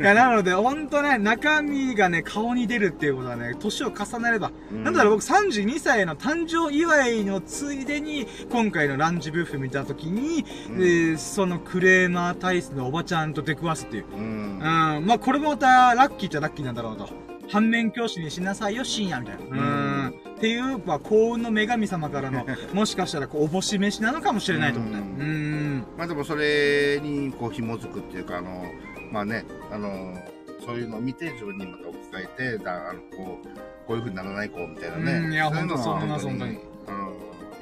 [0.00, 14.04] いや、なので、ほんとね、中身がね、顔に出るっていうことはね、年を重ねれば、うんなんだろう、僕32歳の誕生祝いのついでに、今回のランチブッフェ見たときに、うんえーそのクレーマー体質のおばちゃんと出くわすっていう。
[14.16, 15.06] うんうん、。
[15.06, 17.23] まあこれもまた、ラッキーっちゃラッキーなんだろうと。
[17.48, 19.42] 反面教師にしなさいよ、深夜みたいな。
[19.44, 20.14] うん。
[20.36, 24.98] っていう、まあ幸運の女神様からの、 もしかしたら、こう、おぼし飯なのかもしれないと思って。
[24.98, 25.86] ううんん。
[25.96, 28.64] まあでもそれにこう紐づくっていうか、あの、
[29.12, 30.16] まあね、あの、
[30.64, 33.48] そういうのを見て自分にまた置き換えて、だあのこう、
[33.86, 35.12] こういう風にならないこうみたいなね。
[35.26, 37.12] うんいやそううのはほんとそう思います本当にあの、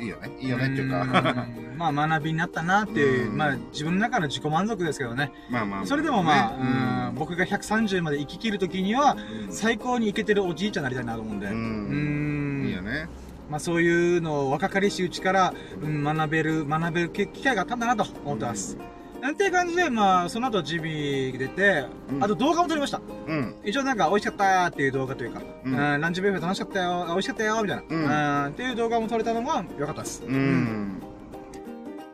[0.03, 0.31] いいよね。
[0.41, 5.33] いいよねっていうか、うんまあ学びになったなっていう、うんまあ自分の中の自己満足ですけどね。
[5.51, 5.87] まあまあ。
[5.87, 11.47] それでもまあ、僕が130まで生き切る時には、うん最高にイケてるおじいちゃんになりたいなと思うんで。
[11.47, 12.67] ううんん。
[12.67, 13.09] いいよね。
[13.51, 18.79] まあそういうのを若かりしいうちから、うん、学べる、学べる機会があったんだなと思ってます。
[19.23, 23.01] なんていう感じで、まあ、その後ジビ出て、うんあと動画も撮りました。
[23.29, 23.55] うん。
[23.65, 30.25] 一応なんか美味しかったーっていう動画というか、ううんん、ランチビュッフェ楽しかったよ、美味しかったよ、みたいな、うんうん、っていう動画も撮れたのが良かったです。
[30.25, 31.01] うん。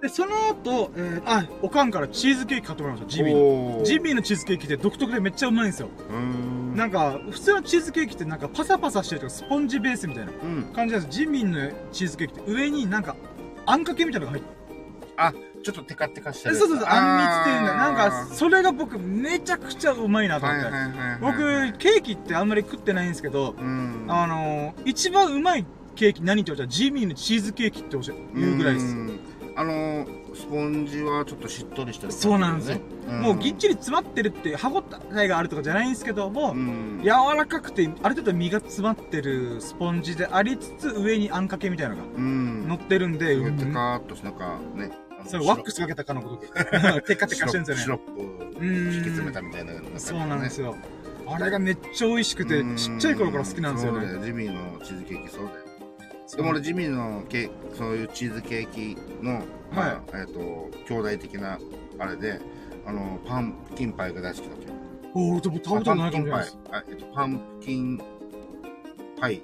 [0.03, 3.85] で、その後、えー、あ、おかんからチーズケーキ買ってもらいました、ジビーの。
[3.85, 5.89] ジビーのチーズケーキって独特でめっちゃうまいんですよ。
[6.11, 6.77] うん。
[6.77, 10.73] なんか、普通のチーズケーキってなんかパサパサしてるとかスポンジベースみたいなうん。
[10.75, 11.19] 感じなんです。
[11.19, 13.17] ジビーのチーズケーキって上になんか、
[13.65, 14.59] あんかけみたいなのが入って
[15.17, 16.55] あ、ちょっとテカテカしてる。
[16.55, 16.61] る。
[16.61, 17.75] そうそうそう、あんみつっていうんだ。
[17.77, 20.71] なんか、それが僕めちゃくちゃうまいなと思って。
[21.21, 24.05] 僕、ケーキってあんまり食ってないんですけど、うん。
[24.09, 25.67] あのー、一番うまい
[25.99, 28.95] ケーキ何って言われたらジミーのチーズケーキっておっしゃ言うぐらいです。
[28.95, 29.19] ん
[29.57, 34.85] あのスポンジはちょっとしっとりしてる感じだそうなんですようんもうぎっちり詰まってるって歯応
[35.17, 44.91] えがあるとかじゃないんですけども、うん柔らかくてある程度身が詰まってるスポンジでありつつ上にあんかけみたいなのがうん乗ってるんで、テうんカーっとしなんかね
[45.27, 46.47] それワックスかけたかのこと
[47.03, 47.83] テカテカしてるんですよね。
[47.83, 50.69] シロップうん引き詰めたみたいなそうなんですよ。
[50.69, 50.77] よ
[51.27, 54.13] あれがめっちゃ美味しくてちっちゃい頃から好きなんですよね。
[54.13, 54.23] よ。
[54.23, 55.57] ジミーのチーズケーキそうだよ。
[56.37, 61.59] でも俺ジミーのケーそういうチーズケーキの、まあえっ、と兄弟的な
[61.99, 62.41] あれで
[62.87, 64.75] あのパンプキンパイが大好きだったよ。
[65.15, 66.59] おおでも食べたことないかもしれないです。
[66.71, 68.01] あ、えっと、パンプキン
[69.21, 69.43] パイ。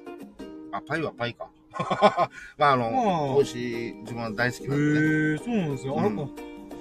[0.72, 1.48] あ、パイはパイか。
[2.58, 5.34] まあ、あの、まあ美味しい、自分は大好きへなんでね。
[5.34, 6.30] えそうなんですよ、あれうん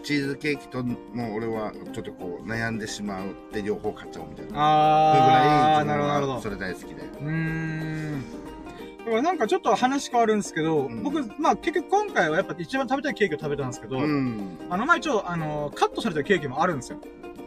[0.04, 4.52] チーズケーキと、もう俺はちょっとこう、悩んでしまうって両方買っちゃおうみたいな。
[4.60, 7.04] ああぐらいなるほどそれ大好きで。
[7.04, 8.24] うーん。
[9.00, 14.58] だからなんかちょっと話変わるんですけど、うん僕、まあ結局今回はやっぱ一番食べたいケーキを食べたんですけど、うん。
[14.70, 17.00] あの、まあ一応、あの、カットされたケーキもあるんですよ。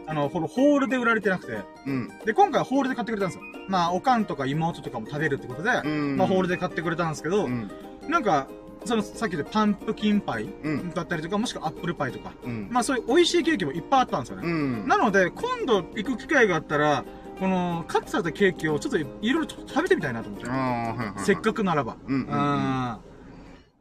[0.07, 1.59] あの、このホールで売られてなくて。
[1.85, 2.09] うん。
[2.25, 3.43] で、今回はホールで買ってくれたんですよ。
[3.67, 6.17] まあ、おかんとか妹とかも食べるってことで、うん。
[6.17, 6.55] まあホールで。
[6.55, 7.69] で買ってくれたんですけど、うん。
[8.07, 8.47] なんか、
[8.85, 10.89] その、さっきでパンプキンパイうん。
[10.91, 12.67] だったりとか、もしくはアップルパイとか、うん。
[12.71, 14.43] まあそういう美味しいケーキもいっぱいあったんですよね。
[14.47, 14.87] うん。
[14.87, 17.03] なので、今度行く機会があったら、
[17.39, 20.49] この、カットされたケーキをちょっといろいろ食べてみたいなと思って。
[20.49, 21.19] ああ、はいはいはい。
[21.19, 21.97] せっかくならば。
[22.07, 22.99] うんうんうんあ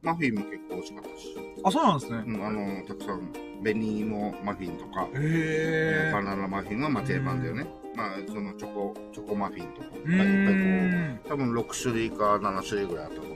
[0.07, 1.37] マフィンも結構美味しかったし。
[1.65, 2.23] あ、そうなんですね。
[2.25, 3.33] うん、あの、たくさん、
[3.65, 7.67] 紅芋マフィンとか、へバナナマフィンはまあ定番だよね。
[7.97, 10.07] まあ、そのチョコ、チョコマフィンとか、いっぱい
[11.25, 11.27] こ。
[11.27, 13.36] う、多分6種類か7種類ぐらいあったと思う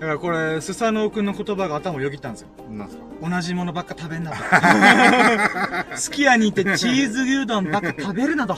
[0.00, 2.48] だからこれ、スサノオくんの言葉が頭をよぎったんですよ。
[2.70, 3.02] なんすか？
[3.28, 4.36] 同じものばっか食べんなと。
[5.98, 8.54] すき家に行ってチーズ牛丼ばっか食べるなと。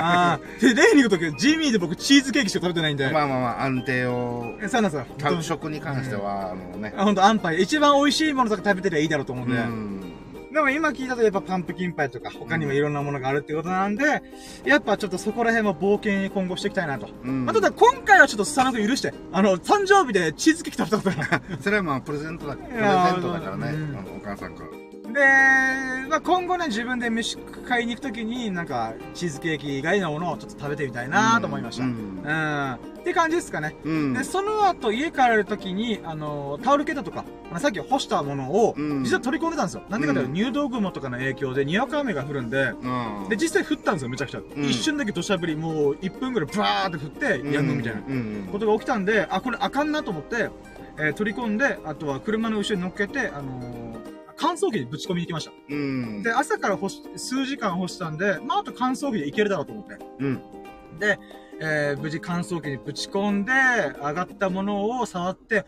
[0.00, 0.40] ああ。
[0.60, 3.10] で、例に言うとき、ジミーで僕チーズケーキしか食べてないんで。
[3.10, 5.06] まあまあまあ、安定を、えそうなんですよ。
[5.18, 6.94] 食食に関しては、あのね。
[6.96, 7.60] あ、ほんと、安牌。
[7.60, 9.56] 一番美味しいものとか食べてりゃいいだろうと思うんで。
[9.56, 10.03] うん。
[10.54, 14.22] でも今聞いたとやっぱパンプキンパイとか他にもいろんなものがあるってことなんで、
[14.64, 17.08] やっぱちょっとそこら辺も冒険に今後していきたいなと。
[17.24, 21.42] うんまあ、ただ今回はちょっとスサノ君許して、あの、誕生日でチーズケーキ食べたことない。
[21.60, 23.74] それはまあ、プレゼントだ、プレゼントだからね。
[24.16, 24.83] お母さんから。
[25.14, 25.20] で、
[26.10, 31.84] まあ、今後ね、自分で飯買いに行くときに、なんか、チーズケーキ以外のものをちょっと食べてみたいなと思いました。
[31.84, 32.74] ううんん。
[32.74, 33.76] って感じですかね。
[33.84, 34.12] うん。
[34.12, 39.82] で、その後、家帰るときに、あの、タオルケットとか、あのさっき干したものを、うん実は取り込んでたんですよ。
[39.88, 43.28] なんでかというと、うん入道雲とかの影響で、にわか雨が降るんで、うん。
[43.28, 44.40] で、実際降ったんですよ、めちゃくちゃ。
[44.40, 48.48] ん一瞬だけ土砂降り、もう1分ぐらいブワーって降って、うん、やむみたいなうん。
[48.50, 50.50] ことが起きたんで、あ、これあかんなと思って、
[50.98, 55.52] えー取り込んで、あとは車の後ろに乗っけて、あのー乾燥機にぶち込みに行きました。
[55.68, 56.22] うん。
[56.22, 59.98] で、朝から干し、数時間干したんで、まあ、あと乾燥機でいけるだろうと思って。
[60.20, 60.42] うん。
[60.98, 61.18] で、
[61.60, 65.64] えー無事乾燥機にぶち込んで、上がったものを触って、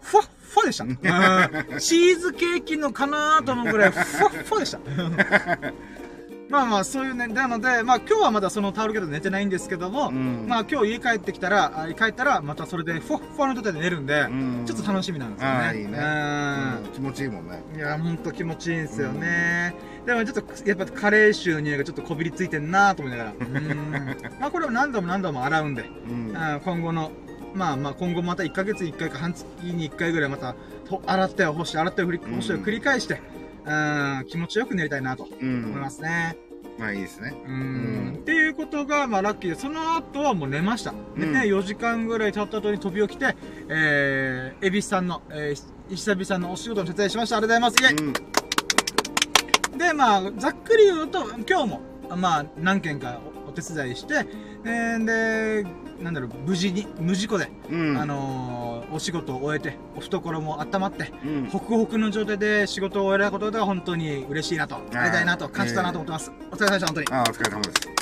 [0.00, 0.84] ふわっふわでした。
[0.84, 0.98] うん
[1.78, 4.78] チーズケーキのかなと思うぐらい、ふわっふわでした。
[6.48, 15.80] まあまあ、そういうね、なので、まあ今日はまだそのタオルケットで寝てないんですけども、うんまあ今日家帰ってきたら、あ帰ったら、またそれでふわっふわの状態で寝るんで、うんちょっと楽しみなんですよね。
[15.80, 15.98] いいね。
[15.98, 17.62] うんうん気持ちいいもんね。
[17.76, 19.74] いや、ほんと気持ちいいんですよね。
[20.06, 23.34] でもちょっと、やっぱカレー臭の匂いがちょっとこびりついてんなと思いながら。
[23.38, 24.16] うん。
[24.40, 26.34] まあこれを何度も何度も洗うんで、うん。
[26.34, 27.12] あ今後の、
[27.54, 30.54] まあまあ今後また1ヶ月に1回か半月に1回ぐらいまた、
[30.88, 33.20] と洗っては干して、洗っては干してを繰り返して、うん、
[34.28, 35.80] 気持ちよく寝りたいなとう思いん。
[35.80, 36.36] ますね。
[36.78, 37.34] まあいいですね。
[37.46, 40.92] うんうんっていうことが、まあ、ラッキーで、その後はもう寝ました。
[41.16, 43.36] でね、うん4時間ぐらい経った後に飛び起きて、
[43.68, 47.38] えー、恵比寿さんの、えー、久々のお仕事の手伝いしました。
[47.38, 47.94] ありがとうございます。
[47.94, 48.12] イェイ
[49.72, 49.78] うん。
[49.78, 51.80] で、まあ、ざっくり言うと、今日も、
[52.16, 54.26] まあ、何件かおお手伝いして、
[54.64, 55.64] えーで、
[56.02, 57.98] なんだろう、無事に、無事故で、うん。
[57.98, 61.44] あのーお仕事を終えて、お懐も温まって、うん。
[61.50, 66.32] ホクホクの状態で仕事を終えられたことが本当に嬉しいなと、ありがたいなと、感謝だなと思ってます。
[66.50, 67.06] お疲れ様でした、本当に。
[67.10, 67.98] ああ、お疲れ様です。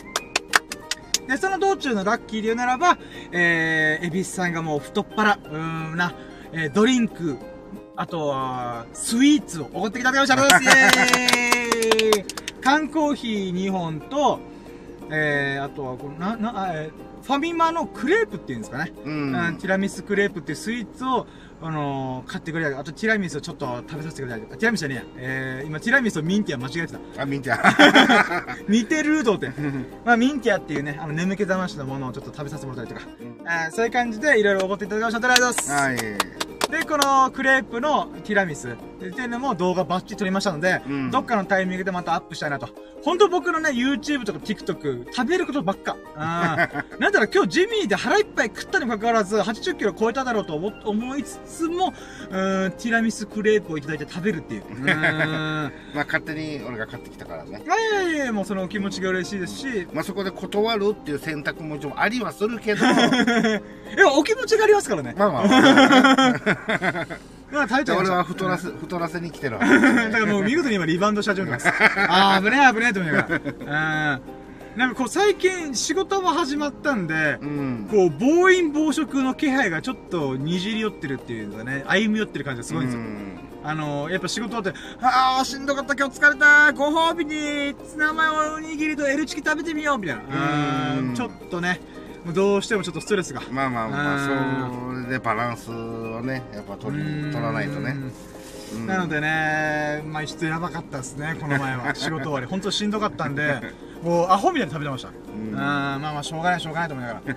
[1.26, 2.98] で、その道中のラッキーで言うならば、
[3.32, 6.14] えー、恵比寿さんがもう太っ腹、うーんな、
[6.52, 7.36] えー、ドリンク、
[7.96, 10.34] あとは、スイーツをおごっていただきました。
[10.46, 14.40] イェーイ缶コーヒー2本と、
[15.10, 18.92] えー、あとは、この、な、な、あえーファミマのクレープっていうんですかね。
[19.04, 19.56] ううんん。
[19.58, 21.26] ティラミスクレープっていうスイーツを、
[21.60, 25.04] あのー買ってくれたり、あとティラミスをちょっと食べさせてくれたり、あティラミスじゃねえや。
[25.16, 27.22] えー、今ティラミスとミンティア間違えてた。
[27.22, 27.60] あ、みんちゃん。
[28.72, 29.50] 似てると思って。
[30.04, 33.10] まあ、ミンティアっていうね、あの、眠気覚ましのものをちょっと食べさせてもらったりとか、
[33.46, 35.28] あーそういう感じでいろいろおごっていただきました。
[35.28, 36.02] ありがとうございます。
[36.06, 36.80] はい。
[36.80, 42.68] で、このクレープのティラミスっていうのも動画バッチリ撮りましたので、うんどっかのタイミングでまたアップしたいなと。
[43.02, 45.96] 本当僕のね、YouTube とか TikTok、食べることばっか。
[46.16, 51.94] あー なんだろう、今日ジミーで腹いっぱい食ったにもかかわらず、80キロ超えただろうと思思いつつも、
[52.30, 54.62] うーん、ティラミスクレープをいただいて食べるっていう。
[54.62, 54.74] う。
[54.84, 55.70] まあ、
[56.04, 57.62] 勝手に俺が買ってきたからね。
[57.64, 65.14] いやいやいや、もうその気持ちが嬉しいですし、まあ、そこで断るっていう選択ももちろんありはするけど、 いや、お気持ちがありますからね。
[65.16, 67.06] まあまあまあ、
[67.50, 68.04] まあ、食べちゃいました。
[68.04, 69.66] じゃあ俺は太らせ、太らせに来てるわけ
[70.10, 71.68] だからもう見事に今リバウンドし始めてます。
[72.08, 73.40] あー、危ねえ危ねえと思いながら。
[74.18, 74.36] うん。
[74.76, 77.88] なんかこう最近仕事も始まったんで、うん。
[77.90, 83.00] こう暴飲暴食の気配がちょっとにじり寄ってるっていうかね、歩み寄ってる感じがすごいんですよ。
[83.00, 90.94] うんあのー、やっぱ仕事終わって、あー、しんどかった、今日疲れた、ご褒美に、ツナマヨおにぎりと L チキ食べてみよう、みたいな。
[90.94, 91.80] ううんん、ちょっとね、
[92.32, 93.42] どうしてもちょっとストレスが。
[93.50, 97.90] まあまあまあ、うそれでバランスをね、やっぱ取りうん取らないとね。
[97.90, 98.12] うん
[98.86, 101.94] なのでね、まあ、ちょっとやばかったですね、この前は。
[101.96, 102.46] 仕事終わり。
[102.46, 103.60] 本当しんどかったんで、
[104.02, 105.08] もうアホみたいに食べてました。
[105.08, 107.34] うん、んまあまあ、しょうがない、しょうがないと思いながら。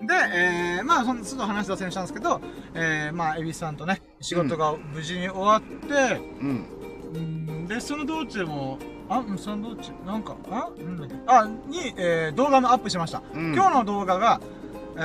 [0.00, 2.40] で、えー、まあ、その、ちょっと話脱線したんですけど、
[2.74, 6.66] えー、まあ、恵比寿さんとね、仕事が無事に終わって、うん。
[7.14, 8.78] うん、で、その道中も、
[9.08, 13.22] あ、うんその道中、なんか、あなんだっけあ、に、えー、動画もアップしました。
[13.34, 14.40] うん今日の動画が、
[14.96, 15.00] え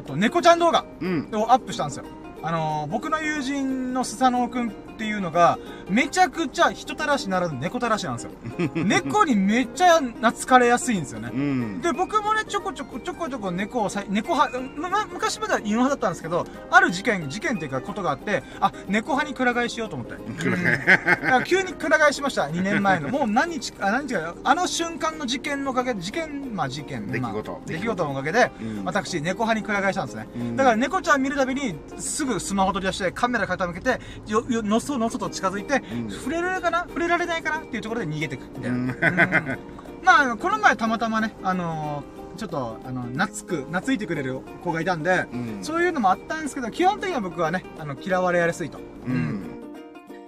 [0.00, 1.28] ーと、猫ちゃん動画うん。
[1.34, 2.04] をアップしたんですよ。
[2.42, 5.58] あのー僕の友人のスサノオくんっていうのが、
[5.90, 8.30] めちゃくちゃ人たらしならず猫たらしなんですよ。
[8.76, 11.30] 猫にめっちゃ懐かれやすいんですよね。
[11.34, 11.80] うん。
[11.80, 20.14] で、僕もね、ちょこちょこ、ちょこちょこ猫をさい、猫派、ま、ま昔までは犬派だったんですけど、ある事件、事件っていうかことがあって、あ、猫派にくら替えしようと思って。
[20.14, 23.08] うんだから急にくら替えしました、2年前の。
[23.10, 30.28] もう何日か、あ何日か、あの瞬間の事件のおかげで、事件、まあ事件、まあ出来事出来事のおかげで、うん私、猫派にくら替えしたんですね。
[30.36, 36.80] うんだから猫ちゃん見るたびに、すぐスマホ取り出して、カメラ傾けて、よ、よ、のそのそと近づいて、うん触れられるかな？
[36.88, 37.58] 触れられないかな？
[37.58, 38.42] っていうところで逃げてく。
[38.56, 38.76] みたいな。
[38.76, 39.58] うんうん
[40.04, 45.58] まあこの前たまたまね、あのーちょっと、あの、懐く、懐いてくれる子がいたんで、うん。
[45.62, 48.78] そういうのもあったんですけど、基本的には僕はね、あの、嫌われやすいと。
[49.06, 49.42] うん。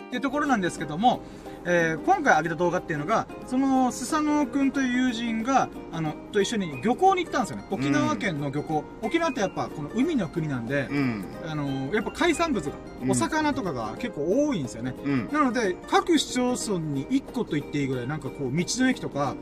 [0.07, 1.23] っていうところなんですけども、
[1.67, 7.65] えー今回上げた動画っていうのが、その、スサノオくんという友人が、あの、と一緒に漁港に行ったんですよね。
[7.71, 8.85] 沖縄県の漁港。
[9.03, 11.25] 沖縄ってやっぱ、この海の国なんで、うん。
[11.47, 14.95] あのやっぱ海産物が、うんお魚とかが結構多いんですよね。
[15.05, 15.29] うん。
[15.33, 19.35] なので、各市町村に1個と言っていいぐらい、なんかこう、道の駅とか、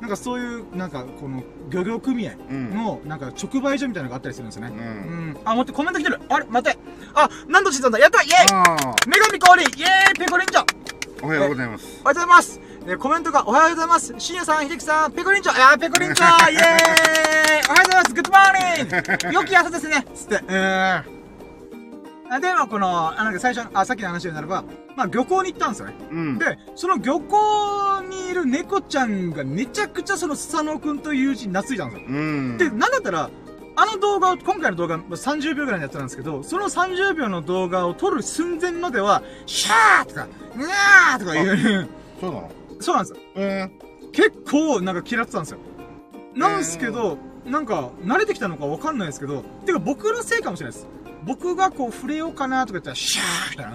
[0.00, 2.70] なんかそういう、なんかこの、漁業組合うん。
[2.74, 4.72] の、なんか直売所みたいなのがあったりするんですよね。
[4.74, 4.80] う。
[4.80, 5.36] うんん。
[5.44, 6.78] あ、待って、コメント来てるあれ待って。
[7.14, 8.52] あ、何度してたんだやったイェイ
[9.06, 10.64] 女神降臨イェーイペコリンチョ
[11.22, 12.00] おはようございます。
[12.02, 16.58] おはようございますえーコメントが、おはようございます深夜さん、秀樹さん、ペコリンチョいやー、ペコリンチョ イェーイ
[17.68, 20.34] おはようございます Good morning 良き朝ですねつって。
[20.36, 21.20] うーん。
[22.32, 24.64] あでも、この、あ、なんか最初、あ、さっきの話になれば、
[24.96, 25.94] まあ、漁港に行ったんですよね。
[26.10, 26.38] うん。
[26.38, 32.08] で、その漁港にいる猫ちゃんがめちゃくちゃそのスサノオくんという友人に懐いたんですよ。
[32.08, 32.12] う
[32.54, 32.56] ん。
[32.58, 33.28] で、なんだったら、
[33.76, 41.44] あの動画を、今回の動画30秒ぐらいのやつなんですけど、その30秒の動画を撮る寸前までは、シャーとか、うわーとか言
[41.82, 41.88] う、
[42.20, 42.50] そうなの？
[42.80, 43.18] そうなんですよ。
[43.36, 43.72] うん。
[44.12, 45.58] 結構なんか嫌ってたんですよ。
[46.34, 50.86] なんですけど、なんか慣れてきたのかわかんないですけど、てか僕のせいかもしれないです。
[51.24, 53.72] 僕がこう触れようかなとか言ったら、シャーみたいな。
[53.72, 53.74] う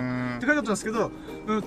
[0.00, 1.12] ーんって書いてあったんですけど、うん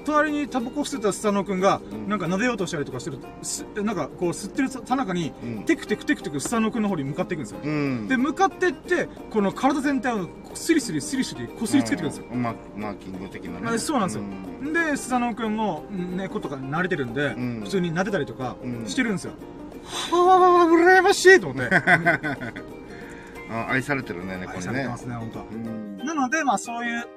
[0.05, 7.59] 隣にタバコ吸ってたスタノオくんが、うんなんか撫でようとしたりとかしてると、すなんかこう吸ってるさなかに、うんテクテクテクテクスタノオくんの方に向かっていくんですよ。
[7.63, 8.07] うん。
[8.07, 12.25] で、向かってって、この体全体をスリスリスリスリこすりつけてくるんですよ。
[12.32, 12.41] うん。
[12.41, 13.78] ママーキング的なあね。
[13.78, 19.34] そうなんですようんで、スタノオくんもうん猫とか慣れてるんで、うん普通に撫でたりとかうんしてるんですよ。
[19.86, 21.75] はぁ、羨ましいと思って。
[23.49, 24.97] あ愛されてるね、猫愛されてま。
[24.97, 25.39] すね、本当。
[25.39, 25.97] うん。
[26.05, 27.07] なので、まあそういう、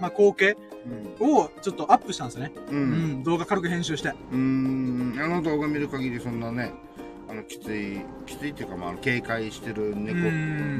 [0.00, 0.71] まあ光景うん
[1.20, 2.52] をちょっとアップしたんですよね。
[2.70, 2.74] う。
[2.74, 4.12] うんん、動画軽く編集して。
[4.32, 5.14] うん。
[5.18, 6.72] あの動画見る限りそんなね、
[7.32, 10.18] あの、きつい、きついっていうか、まあ、警戒してる猫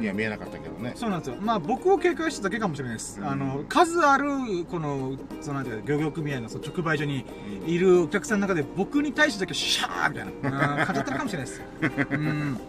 [0.01, 0.93] には見えなかったけどね。
[0.97, 1.37] そうなんですよ。
[1.41, 3.21] まあ僕を警戒しただけかもしれないです。
[3.21, 4.27] うんあの、数ある、
[4.71, 7.25] この、そのなんていうか、漁業組合のその直売所に
[7.67, 11.63] いるお客さんの中で僕に対してだけシャーみたいな、うん、語ってるかもしれないです。
[12.11, 12.61] うん。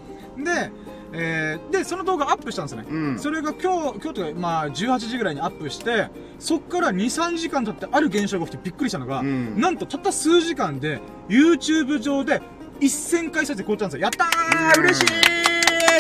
[0.44, 0.72] で、
[1.16, 2.88] えー、で、その動画アップしたんですよね。
[2.90, 3.20] うん。
[3.20, 6.08] それが今日、今日というか、まあ、18時ぐらいにアップして、
[6.40, 11.00] そっから2、3時間経ってある現象が起きてびっくりしたのが、うんなんとたった数時間で、
[11.30, 12.42] YouTube 上で
[12.82, 14.02] 1000回再生超えたんですよ。
[14.02, 15.06] やったーうん嬉しい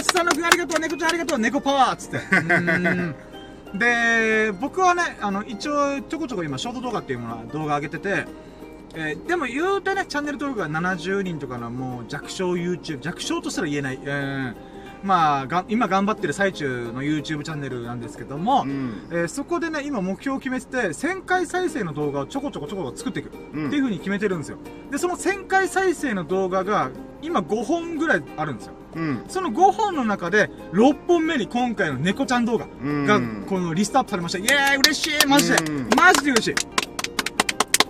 [0.03, 3.77] スタノくんありがとう猫ちゃんありがとう猫パワーっつって。
[3.77, 8.25] で、僕はね、あの、一応、ちょこちょこ今、ショート動画っていうものは動画上げてて、
[8.95, 13.99] えーでも言うてね、チャンネル登録が70人とかのもう弱小 YouTube、弱小としたら言えない。
[14.03, 14.72] えー
[15.03, 19.07] まあが、今頑張ってる最中の YouTube チャンネルなんですけども、うん。
[19.11, 23.31] えーそこでね、今目標を決めてて、1000回再生の動画をちょこちょこちょこ作っていく。
[23.53, 24.57] うんっていう風に決めてるんですよ。
[24.91, 26.89] で、その1000回再生の動画が、
[27.21, 28.73] 今5本ぐらいあるんですよ。
[28.95, 29.23] うん。
[29.27, 34.37] その5本の中で、6本目に今回の猫ちゃん動画うんが、このリストアップされました。
[34.39, 36.55] イエーイ嬉しいマジでうんマジで嬉しい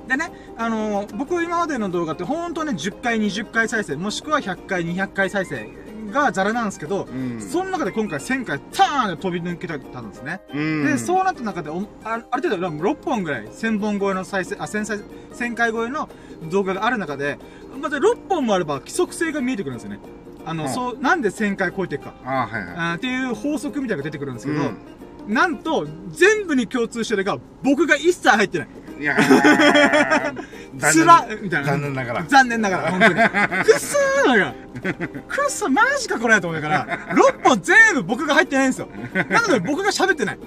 [0.08, 5.70] でね、あのー僕今までの動画ってほんとね、10回、20回再生、もしくは100回、200回再生
[6.14, 7.42] がザラなんですけど、うん。
[7.42, 10.40] その中で今回1000回、ターンで飛び抜けたんですね。
[10.54, 10.86] うん。
[10.86, 15.00] で、そうなった中でおあ、ある程度6本ぐらい、1000本超えの再生、あ、1000再、
[15.34, 16.08] 1000回超えの
[16.50, 17.38] 動画がある中で、
[17.82, 20.00] また6本もあれば規則性が見えてくるんですよね。
[20.46, 22.14] あの、うんそう、なんで1000回超えていくか。
[22.24, 24.52] ああ、はいはあーっていう法則みたいなのが出てくるんですい。
[24.54, 24.72] けど、
[25.28, 28.68] なんと、全部に共通してるが、僕が一切入ってない。
[28.96, 29.02] うん。
[29.02, 31.72] いやーつらみたいな。
[31.72, 32.24] 残念ながら。
[32.24, 33.14] 残念ながら、本当に。
[33.16, 33.24] くっ
[33.80, 34.54] そーだから。
[34.94, 38.88] くっそ、マジかこれと思うから、6本全部僕が入ってないんですよ。
[39.30, 40.40] なので僕が喋ってない。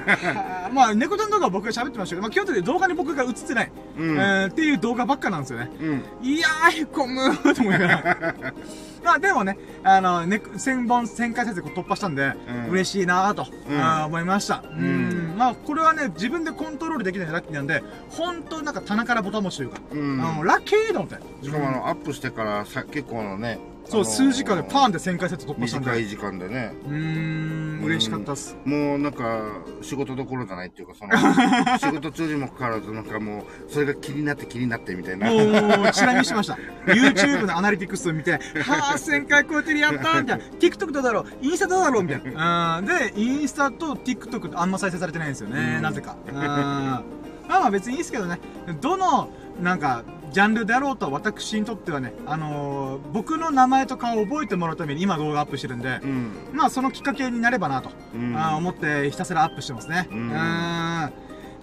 [0.00, 5.70] は あまあ、猫ちゃん動画は僕が喋ってましたけど、まあ、基本的に動画に僕が映ってない、うんえーっていう動画ばっかなんですよね。
[5.80, 6.04] うん。
[6.22, 8.34] いやー、へこむーと思いながら。
[9.04, 12.32] まあ、でもね、あの、ね、1000本、1000回再生突破したんで、
[12.66, 14.62] うん嬉しいなーと、うん思いました。
[14.70, 20.20] うんんまあ、これはね、自分でコントロールできないラッキーなんで、本当なんか棚からボタン持ちというか、うん。
[20.24, 21.16] あのラッキーと思って。
[21.44, 25.90] しかもあの、アップしてからさ、結構あのね、そう、あのー数時間でパーンって1000回セット突破したんで。
[25.90, 26.72] 短い時間でね。
[26.86, 28.56] うーん、嬉しかったっす。
[28.64, 29.42] もうなんか、
[29.82, 31.12] 仕事どころじゃないっていうか、その、
[31.78, 35.30] 仕事中にもかかわらず、なんかもう、それが気になって気になってみたいな。
[35.30, 35.36] も
[35.84, 36.58] う、ちなみにしました。
[36.86, 40.44] YouTube のアナリティクスを見て、 はぁ、1000回超えてるやったーみたいな。
[40.58, 41.26] TikTok どうだろう？
[41.42, 42.02] インスタどうだろう？
[42.04, 42.78] みたいな。
[42.78, 42.86] うん。
[42.86, 45.74] で、インスタと TikTok ってあんま再生されてないんですよね。
[45.76, 46.16] うんなぜか。
[46.26, 46.34] うん。
[46.36, 48.38] まあまあ別にいいですけどね。
[48.80, 49.28] どの、
[49.60, 50.02] なんか、
[50.34, 56.32] ジャンルであろうと私にとってはね、あのー僕の名前と顔を覚えてもらうために今動画アップしてるんで、うん。
[56.52, 60.08] まあそのきっかけになればなと、うんあー思ってひたすらアップしてますね。
[60.10, 61.12] うんーん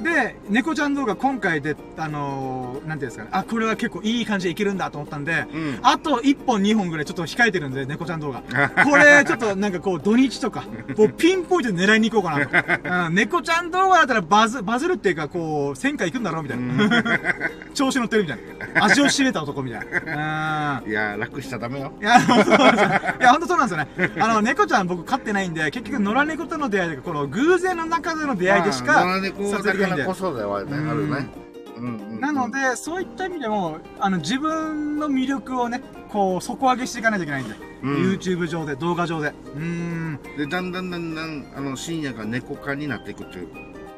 [0.04, 5.80] で、猫ちゃん動画今回で、あのーなんていうんですかね、あ、これは結構いい感じでいけるんだと思ったんで、うん。
[5.82, 8.42] あと1本2本ぐらいちょっと控えてるんで、猫ちゃん動画。
[8.84, 10.64] これ、ちょっとなんかこう、土日とか、
[10.96, 13.08] こう、ピンポイントで狙いに行こうかなと。
[13.08, 16.90] うん、猫ちゃん動画だったらバズ、バズるっていうか、こう、1000回行くんだろうみたいな。
[17.74, 18.38] 調子乗ってるみたい
[18.76, 18.86] な。
[18.86, 20.82] 味を知れた男みたいな。
[20.84, 20.90] うん。
[20.90, 21.94] いや、楽しちゃダメよ。
[22.02, 22.90] いや、本当そうなんですよ。
[23.20, 24.22] いや、本当そうなんですよね。
[24.22, 30.14] あの、猫ちゃん僕飼ってないんで、結局野良猫との出会いとか、この偶然の中での出会いでしかまあ、野良猫撮影できないんでだからこ。
[30.14, 31.30] そではね、うんあるね。
[31.78, 37.56] うんうんうんなの、で、そういった意味でも、あの、自分の魅力をね、こう、底上げしていかないといけないんで。
[37.84, 39.30] うん YouTube 上で、動画上で。
[39.30, 40.20] うーん。
[40.38, 43.48] で、だんだんだんだん、あの、深夜が猫化になっていくっていう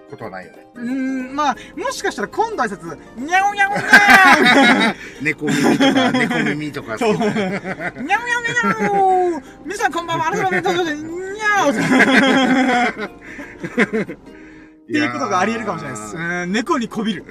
[0.09, 0.67] ことはないよね。
[0.75, 0.89] うー
[1.31, 6.97] ん、まあ、もしかしたら今度挨拶、にゃおにゃおにゃ猫耳とか、猫耳とか。
[6.97, 7.31] そうーにゃ
[7.97, 11.73] おにゃおにゃお皆さんこんばんは、改めて登場して、にゃお
[14.83, 16.15] っていうことがあり得るかもしれないです。
[16.15, 17.25] うーん猫にこびる。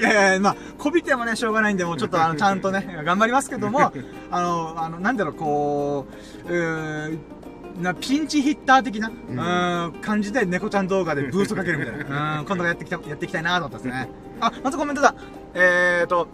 [0.00, 3.92] い やいやいや、まあ、こびてもね、しょうがないんで、もうちょっと、あの、ちゃんとね、 頑張りますけども、
[4.30, 6.06] あの、あの、なんだろう、こ
[6.48, 7.18] う、うー
[7.78, 12.38] ん、な、ピンチヒッター的な、うーん、感じで猫ちゃん動画でブーストかけるみたいな。
[12.40, 14.08] うん、今度やってきた、やっていきたいなと思ったんですね。
[14.40, 15.14] あ、またコメントだ。
[15.54, 16.28] えーと、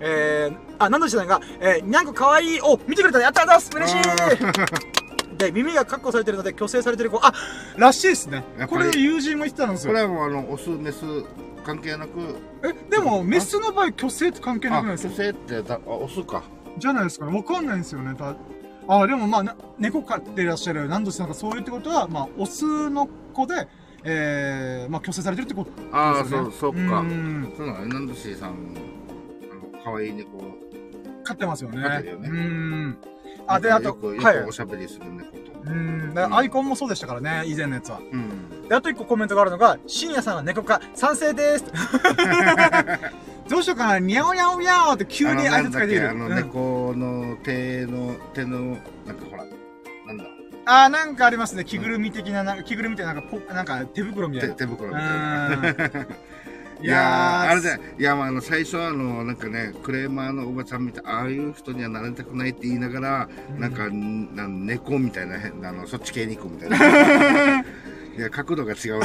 [0.00, 5.01] えー、あ、なんとしてさんが、えー、にゃんこかわいい、お、見てくれたやったーだす嬉しい
[5.36, 7.32] で、耳がカッコされてるので、虚勢されてる子、あ、
[7.76, 9.92] らしいですねこれ友人も言ってたんですよ。
[9.92, 11.02] これはもう、あの、オス、メス、
[11.64, 12.18] 関係なく、
[12.64, 15.14] え、でも、メスの場合、虚勢って関係なくないあ、ですか？
[15.14, 16.42] 女性ってだ、あ、オスか。
[16.78, 17.36] じゃないですかね。
[17.36, 18.14] わかんないんですよね。
[18.16, 18.34] た
[18.88, 23.68] あ、でもまあ、な猫飼ってらっしゃる、何度してなんかそういうってことは、まあ、オスの子で、
[24.04, 25.90] えー、まあ、虚勢されてるってことですよね。
[25.92, 26.80] ああ、そう、そうか。
[27.02, 27.52] ん。
[27.56, 28.52] そうなのね、ナンドシーさん、あ
[29.78, 30.42] の、可愛い猫。
[31.22, 31.80] 飼ってますよね。
[31.80, 32.98] 飼ってるよねうん。
[33.46, 34.52] あ、で、あと、よく、よはいくお。
[34.52, 35.52] しゃべりする猫と。
[35.64, 36.12] うん。
[36.34, 37.98] アイコンもそうでしたからね、以前のやつは。
[37.98, 38.68] うん。
[38.68, 41.64] で、あと一個コメントがあるのが、深夜さんは猫化、賛成です。
[43.48, 46.10] どうしようかな、にゃおにゃおにゃおって急に挨拶ができる。
[46.10, 49.44] あの、うん猫の手の、手の、なんかほら、
[50.06, 50.24] なんだ、
[50.64, 51.64] あー、なんかありますね。
[51.64, 54.54] 着ぐるみ的な、なんか着ぐるみみたいな、なんかポ、なんか手袋みたいな。
[54.54, 56.06] 手手袋みたいな。
[56.82, 56.86] うん。
[56.86, 57.80] いやー、あれだよ。
[57.98, 63.28] いや、まあ、あの、最初は、あの、なんかね、クレーマーのおばちゃんみたい、ああいう人にはなりたくないって言いながら、
[63.58, 67.64] なんか、んなん猫みたいな、変あの、そっち系に行くみたいな。
[68.16, 69.00] いや、角度が違う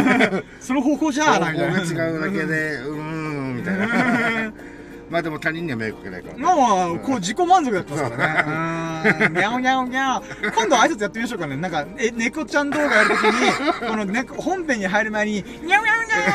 [0.60, 1.56] その方向じゃあ方向ない
[1.94, 4.52] が違うだけで、うーん、みたいな。
[5.10, 6.42] まあでも他人には迷惑かけないからね。
[6.42, 9.24] まあまあ、こう自己満足だったますからね。
[9.24, 9.34] うーん。
[9.34, 10.22] にゃおにゃおにゃお。
[10.22, 11.56] 今度挨拶やってみましょうかね。
[11.56, 13.52] なんか、え、猫ちゃん動画やるときに、
[13.88, 15.32] この猫、本編に入る前に、
[15.62, 15.92] にゃおにゃ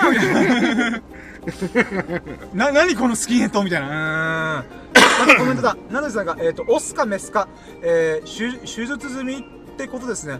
[0.07, 1.01] おにゃ
[2.53, 4.63] おな、なにこのスキンヘッドみたいな。
[4.93, 5.75] またコメントだ。
[5.89, 7.47] なのでさんが、えっ、と、オスかメスか、
[7.81, 9.43] えー、手手術済みっ
[9.75, 10.39] てことですね。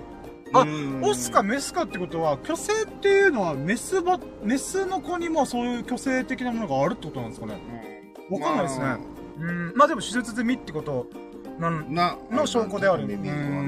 [0.53, 8.00] あうんオスかメスかってことは、虚勢っていうのは、メスば、メスの子にもそういう虚勢的なものがあるってことなんですかね。
[8.29, 8.85] わかんないですね。
[8.85, 8.97] ま
[9.39, 9.73] うん。
[9.75, 11.07] まあでも手術済みってこと
[11.59, 13.41] なんあな、の証拠である耳はね。
[13.41, 13.63] ううん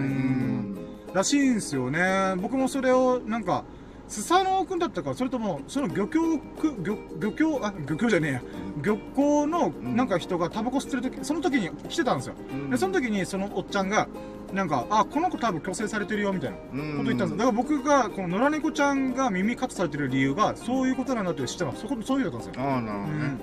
[0.73, 0.77] ん。
[1.13, 2.35] らしいんですよね。
[2.37, 3.63] 僕もそれを、なんか、
[4.07, 8.41] スサノオくんだったか、それとも、その漁協く、漁、漁協、あ、漁協じゃねえや。
[8.81, 12.35] 漁港の、んなんか人がタバコ吸ってる時、その時に来てたんですよ。
[12.69, 14.07] で、その時にそのおっちゃんが、
[14.51, 16.63] なんか、あ、この子多分虚勢されてるよ、みたいなこ
[16.97, 17.37] と言ったんですよ。
[17.37, 22.71] だから僕が、この野良猫ちゃんが耳カットされてる理由が、そういうことなんだって知ったのは、そこ、そういうことだったんですよ。
[22.71, 23.37] ああ、なるほどね。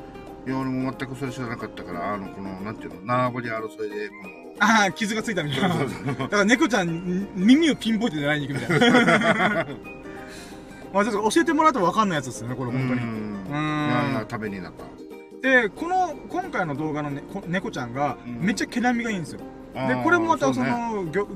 [0.47, 4.31] いや、俺も全くそれ知らなかったから、あの、この、なんていうの、縄張り争いで、この、
[4.61, 5.69] ああ、傷がついたみたいな。
[5.79, 9.67] だから猫ちゃん、耳をピンポイントで狙いに行くみたいな。
[10.93, 13.01] まあ、ちょっと教えてもらうと分かんないやつですよね、これ本当に。
[13.01, 13.07] うん
[13.51, 14.85] うんいやためになった。
[15.43, 19.41] で、この、今回の動画の、ね、こ猫ちゃんが、うんめっちゃ毛並みがいいんですよ。
[19.75, 21.27] で、これもまたその、漁、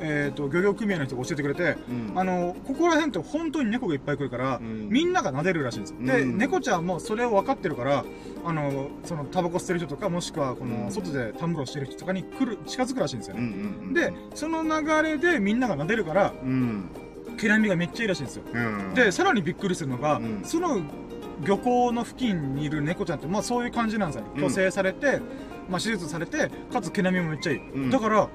[0.00, 5.96] えっ、と、漁業組合の人が教えてくれて、うんあの、ここら辺って本当に猫がいっぱい来るから、うんみんなが撫でるらしいんですよ。
[6.00, 8.04] で、うん猫ちゃんもそれを分かってるから、
[8.44, 13.56] あの、その、タバコ吸ってる人とか、もしくは、この、うん外でタンブロしてる人とかに来る、近づくらしいんですようんうね。
[13.56, 13.94] んうん。
[13.94, 16.88] で、その流れでみんなが撫でるから、うん。
[17.38, 18.42] 毛並みがめっちゃいいらしいんですよ。
[18.52, 18.94] うん。
[18.94, 20.80] で、さらにびっくりするのが、うんその
[21.42, 24.26] 漁港の付近にいる猫ちゃんって、まあそういう感じなんですよ。
[24.34, 25.20] うん虚勢されて、
[25.70, 27.70] まあ手術されて、かつ毛並みもめっちゃいい。
[27.70, 28.28] うんだから、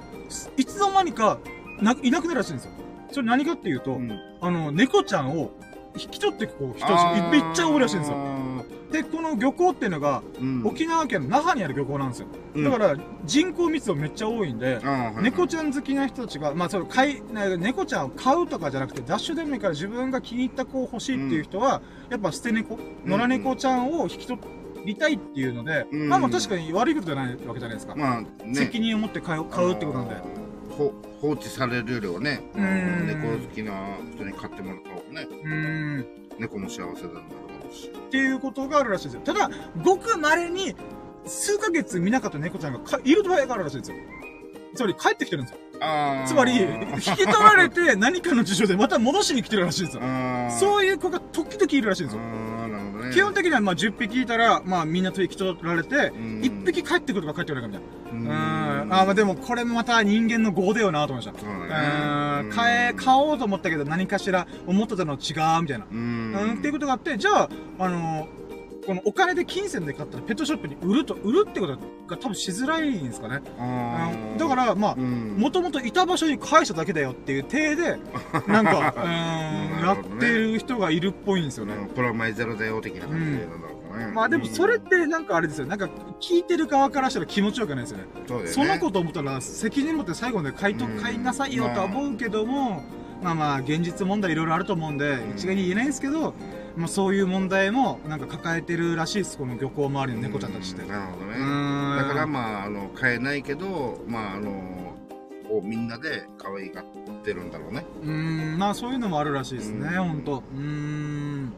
[0.58, 1.38] いつの間にか、
[1.82, 2.72] な、いなくなるらしいんですよ。
[3.12, 5.52] それ何かっていうと、うんあの、猫ちゃんを
[5.98, 8.18] 引き取ってこう人たちめっちゃ多いらしいんですよ。
[8.18, 12.28] あで、この漁港っていうのが、ーうん沖縄県の那覇にある漁港なんですよ。
[12.56, 14.80] うんだから、人口密度めっちゃ多いんで、
[15.22, 24.40] 猫ちゃん好きな人たちが、まあ、それ飼い、な猫ちゃんを飼うとかじゃなくて、ダッシュでもいいから自分が気に入った子を欲しいっていう人は、やっぱ捨て猫、野良猫ちゃんを引き取
[24.86, 27.96] りたいっていうので、うんまあまあ確かに悪いことじゃないわけじゃないですか。
[27.96, 30.16] まあね責任を持って飼う買うってことなんで
[31.22, 33.74] 放置されるよりはねうん猫好きな
[34.14, 36.26] 人に飼ってもらった方がねうーん。
[36.40, 39.22] 猫も幸せなんだろうしっていうことがあるらしいですよ。
[39.22, 39.50] ただ、
[39.84, 40.76] ごく稀に、
[41.26, 43.98] 数ヶ月見なかった猫ちゃんがかいる場合があるらしいですよ。
[44.76, 45.60] つまり帰ってきてるんですよ。
[46.26, 50.04] つまり、引き取られて何かの事情でまた戻しに来てるらしいんですよ。
[50.60, 52.22] そういう子が時々いるらしいんですよ。
[53.08, 58.12] ね基本的にはまあ10匹いたら、まあみんなと引き取られて、うん1匹帰ってくるか帰ってこないかみたいな。
[58.12, 58.94] ううんん。
[58.94, 61.40] あーまあでもこれもまた人間の業だよなと思いました。
[61.40, 62.52] そうねん。
[62.52, 65.86] 買え、買おうと思ったけど何かしら思ってたの違うみたいな。
[65.86, 67.50] ううん、んっていうことがあって、じゃあ、
[67.80, 68.28] あの
[68.86, 71.78] このお金で金銭で買ったらペットショップに売ると、売るってこと
[72.08, 73.42] が多分しづらいんですかね。
[74.38, 77.98] だから、まあ、うんもともといた場所に返しただけだよっていう体で、
[78.48, 81.74] なんか、うーん、やってる人がいるっぽいんですよね。
[81.74, 85.66] うんプラマイゼロだよ的な感じなんだろうねまあでもそれってなんかあれですよ。
[85.66, 88.04] なんか聞いてる側からしたら気持ちよくないですよね。
[88.28, 92.84] そねそのこと思ったら責任持って最後まで買いと、うん買いなさいよとは思うけども、
[93.24, 96.34] まあまあ現実問題いろいろあると思うんで、ん一概に言えないんですけど、
[96.76, 99.38] まあそういう問題もなんか抱えてるらしいです。
[99.38, 100.82] この漁港周りの猫ちゃんたちって。
[100.82, 101.36] うんなるほどうね
[101.98, 104.96] だからまああの買えないけどまああの
[105.48, 106.86] こうみんなで可愛がっ
[107.24, 110.44] てるんだろうねうーん、まあそういうのもあるらしいですね、うんほんと。
[110.54, 111.54] うーん。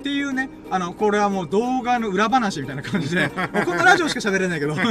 [0.00, 3.28] っていうね、あの、これはもう動画の裏話みたいな感じで、
[3.66, 4.76] このラジオしか喋れないけど。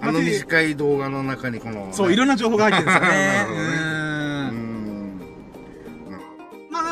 [0.00, 3.18] あの短い動画の中にこのそう、いろんな情報が入ってるんですよね。
[3.34, 4.07] なるほどね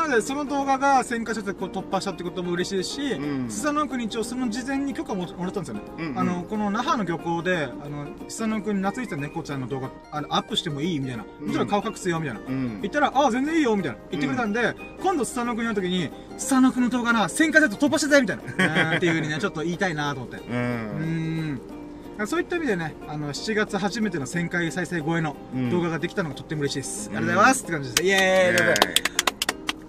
[0.07, 5.81] なので、その動画が1000回再生こう突破したってことも嬉しいですし、うんスサノオ国一応その事前に許可ももらったんですよね。
[5.97, 11.23] うんうんあの、この那覇の漁港で、あの、スサノオ国に懐いてた猫ちゃんの動画、あの、アップしてもいいみたいな。
[11.23, 12.41] もちろん顔隠すよ、みたいな。
[12.47, 13.97] うん言ったら、ああ、全然いいよ、みたいな。
[14.11, 18.91] 言ってくれたんで、今度スサノオ国の時に、スサノオ国の動画な、1000回再生突破してたよ、みたいな。
[18.91, 20.37] う んっていう風にね、ちょっと言いたいなと思って。
[20.37, 22.27] ううーんん。
[22.27, 27.09] そういった意味でね、あの、7月初めての1000回再生超えのうん動画ができたのがとっても嬉しいです。
[27.09, 28.03] うんありがとうございますって感じです。
[28.03, 29.26] イエーイ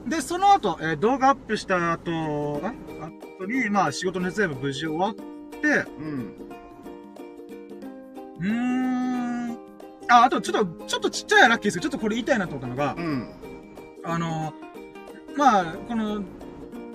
[0.08, 2.72] でで、その後、えー動画アップした後、あ
[3.40, 5.20] 後に、まあ仕事の手伝いも無事終わって、
[5.98, 6.32] うん
[8.40, 8.52] うー
[9.52, 9.58] ん。
[10.10, 11.78] あ、あとちょっと、ちょっとちっちゃいラッキーです。
[11.78, 13.28] けど、ちょっとこれ言いたいなと思ったのがう、ん。
[14.04, 14.52] あの、
[15.36, 16.22] まあ、この、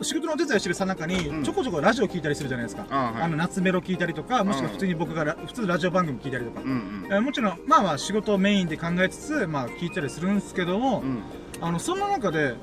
[0.02, 1.44] 仕事のお手伝いしてるさなかに、うん。
[1.44, 2.86] ちょこちょこラジオ聞いたりするじゃないですか。
[2.90, 3.22] あはい。
[3.24, 6.62] あの、夏メロ聞いたりとか、もしくは普通に僕がラ、普通ラジオ番組聞いたりとか。
[6.62, 11.22] うんえーもちろん、まあまあ仕事をメインで考えつつ、まあ聞いたりするんですけども、うん。
[11.62, 12.56] あの、その中で、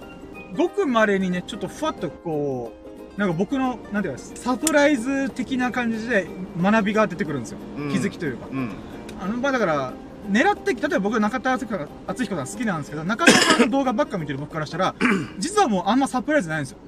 [0.57, 2.73] ごく稀にね、ちょっとふわっとこ
[3.17, 6.27] う、なんか僕の、なんていうか、サプライズ的な感じで
[6.61, 7.59] 学びが出てくるんですよ。
[7.77, 8.47] うん気づきというか。
[8.51, 8.71] うん
[9.21, 9.93] あの、まあだから、
[10.31, 14.95] 狙って、例えば僕は中田敦彦敦彦さん好きなんですけど、中田さんの動画ばっか見てる僕からしたら、
[15.39, 16.79] 実はもうあんまサプライズないんですよ。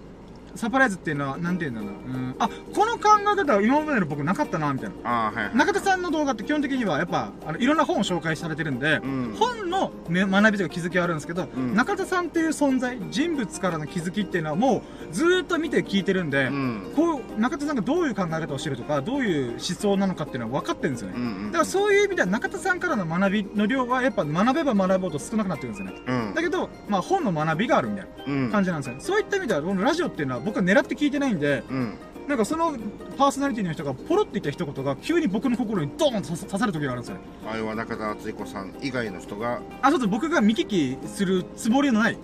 [0.54, 2.18] サプライズっていうのは、なんていうんだろうな。
[2.18, 2.34] うん。
[2.38, 5.26] あ、この考え方は今までの僕なかったな、みたいな。
[5.26, 21.14] あはいはい中田さんの動画って基本的にはやっぱ、あの、いろんな本を紹介されてるんで、うん本のめ学びとか気づきはあるんですけど、うん中田さんっていう存在、人物からの気づきっていうのはもうずーっと見て聞いてるんで、うんこう、中田さんがどういう考え方をしてるとか、どういう思想なのかっていうのは分かってるんですよね。
[21.16, 26.02] うんだからそういう意味では中田さんからの学びの量はやっぱ学べば学ぶほど少なくなってるんですよね。
[26.06, 29.00] うんだけど、まあ本の学びがあるみたいうんな感じなんですよね。
[29.00, 31.94] そういった意味では、このラジオっていうのは僕は狙って聞いてないんで、うん。
[32.28, 32.76] なんかその
[33.18, 37.16] パーソナリティの人がポロって言った一言が急に僕の心にドーンと刺さる時があるんですよ。
[37.16, 37.20] ね。
[37.50, 39.60] あれは中田敦彦さん以外の人が。
[39.82, 42.18] あ、そうそう、僕が見聞きするつもりのない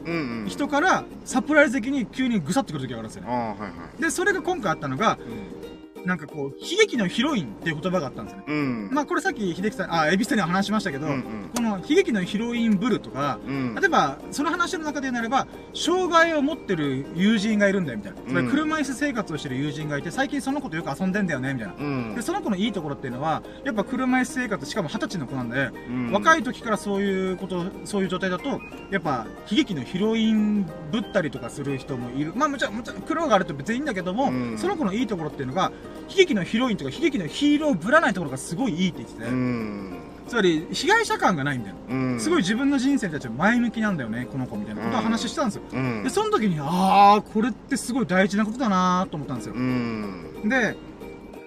[0.46, 3.24] 人からサプライズ的に急にぐさってくる時があるんですよ。
[3.24, 3.28] ね。
[3.28, 4.02] はいはい。
[4.02, 5.57] で、それが今回あったのが、うん
[6.04, 8.44] なんかこう、悲劇のヒロインっていう言葉があったんですよね。
[8.48, 18.18] うんまあこれさっき秀樹さん、あ、エビスさんには話しましたけど、うんうんこの悲劇のヒロインブルとか、うん例えば、その話の中でなれば、障害を持ってる友人がいるんだよ、みたいな。
[18.18, 21.74] つまりうん車椅子生活をしてる友人がいて、最近その子とよく遊んでんだよね、みたいな。
[21.74, 32.32] うんで、その子のいいところっていうのは、やっぱ車椅子生活、しかも二十歳の子なんで、うん若い時からそういうこと、そういう状態だと、やっぱ悲劇のヒロインぶったりとかする人もいる。
[32.34, 35.72] まあもちろん、もちろん苦労があると別にいいんだけども、うんその子のいいところっていうのが、
[36.08, 41.76] 悲劇のヒロインとか悲劇のヒーローをぶらないところがすごいいいって言ってて、うんつまり被害者感がないんだよ。
[41.88, 45.62] うんすごい自分の人生に対して前向きなんだよね、この子みたいなことを話したんですよ。
[45.72, 49.58] うんで、その時に、あー、これってすごい大事なことだなと思ったんですよう。
[49.58, 50.76] んで、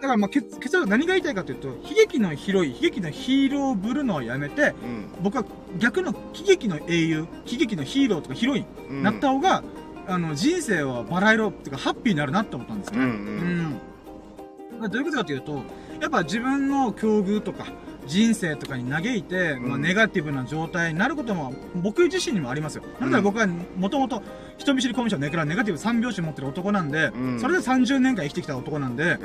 [0.01, 5.05] だからまあ結結論何が言いたいかというと、悲劇のヒロイン、悲劇のヒーローをぶるのはやめて、うん。
[5.21, 5.45] 僕は
[5.77, 9.63] 逆の喜劇の英雄、喜劇のヒーローとかヒロインなった方が、
[10.07, 13.03] あの、人生はバラ色っていうか、ハッピーになるなって思ったんですよね。
[13.03, 13.81] うん
[14.89, 15.63] どういうことかというと、
[15.99, 17.65] やっぱ自分の境遇とか、
[18.07, 22.83] 人生とかに嘆いて、まあ、うんネガティブな状態になることも、僕自身にもありますよ。
[22.99, 24.23] だから僕は、もともと、
[24.57, 29.17] 人見知りコミュ障ネクラネガティブ三拍子持ってる男なんで、うんそれで30年間生きてきた男なんで、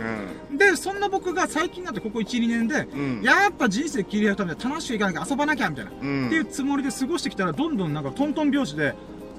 [0.51, 0.59] うん。
[0.59, 3.23] で、そんな僕が最近になってここ1、2年で、うん。
[3.23, 6.27] やっぱ人生切り開くためには楽しくいかなきゃ遊ばなきゃみたいな、うん。
[6.27, 8.95] っていうつもりで過ごしてきたら、どんどんなんかトントン拍子で、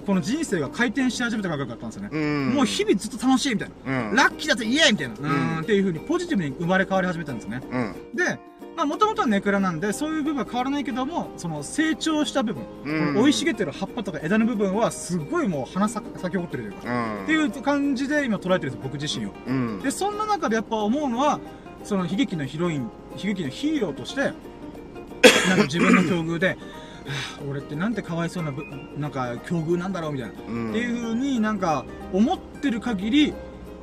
[0.08, 2.10] この人生が回転し始めた感覚だったんですよね。
[2.14, 2.56] うん。
[2.56, 4.10] もう日々ずっと楽しいみたいな。
[4.10, 4.16] うん。
[4.16, 5.16] ラッキーだぜイエーイみたいな。
[5.16, 7.62] ううんん、っていう風にポジティブに生まれ変わり始めたんですよね。
[7.70, 8.16] うん。
[8.16, 8.40] で、
[8.78, 13.16] まあもともとはネクラなんで、そういう部分は変わらないけども、その成長した部分、うん。
[13.16, 17.24] この生い茂ってる葉っぱとか枝の部分は、すっごいもう花咲咲き誇ってるというか、うん。
[17.24, 19.34] っていう感じで今捉えてるんですよ、僕自身を。
[19.46, 19.82] うん。
[19.82, 21.42] で、そんな中でやっぱ思うのは、
[21.84, 26.87] その悲劇のヒロイン、悲劇のヒーローとして、なんか自分の境遇で、はあ
[27.50, 28.64] 俺ってなんてかわいそうなぶ、
[28.98, 30.36] なんか境遇なんだろうみたいな。
[30.48, 30.70] うん。
[30.72, 33.34] っていう風になんか思ってる限り、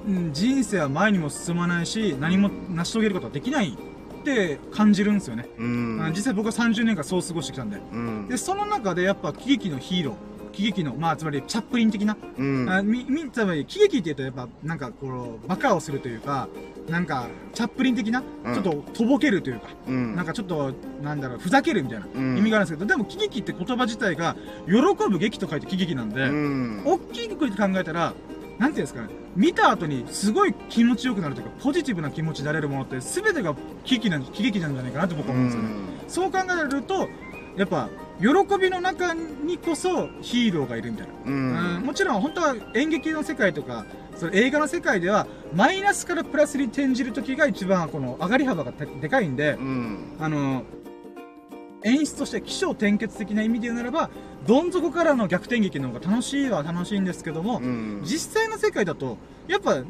[0.06, 5.48] うん、人生は前にも進まないし、何も成し遂げることはできないって感じるんですよね。
[5.58, 6.00] うん。
[6.02, 7.80] あ実際僕は30年間そう過ごしてきたんで。
[7.92, 8.28] うん。
[8.28, 10.14] で、その中でやっぱ喜劇のヒーロー、
[10.54, 12.70] 喜劇の、まあつまりチャップリン的な、うん。
[12.70, 16.48] あみ、み、つまり喜劇って言うとやっぱなんかこう、バカをするというか、
[16.88, 20.14] なんかチャップリン的な、うんちょっととぼけるというか、うん。
[20.14, 24.36] なんかちょっと、なんだろう、ふざけるみたいなうん意味があるんですけど、でも喜劇って言葉自体が、
[24.66, 24.72] 喜
[25.10, 26.82] ぶ劇と書いて喜劇なんで、うん。
[26.84, 28.14] 大きいく考えたら、
[28.58, 35.68] なんていうんですかね、見た後にすごい気持ちよくなるというか、ポジティブな気持ちになれるものって、全てが喜劇なん喜劇なんじゃないかなと僕は思うんですよね。
[36.06, 36.38] そう考
[36.68, 37.08] えると、
[37.56, 37.88] やっぱ、
[38.20, 41.12] 喜びの中にこそヒーローがいるみたいな。
[41.12, 41.82] ううんん。
[41.86, 43.84] もちろん本当は演劇の世界とか、
[44.16, 49.98] その映画の世界では、マイナスからプラスに転じる時が一番この上がり幅がででかいんで、うん。
[50.20, 50.62] あの、
[51.82, 54.10] 演出として起承転結的な意味で言うならば、
[54.46, 58.02] どん底からの逆転劇の方が楽しいは楽しいんですけども、うん。
[58.04, 59.82] 実際の世界だと、やっぱ、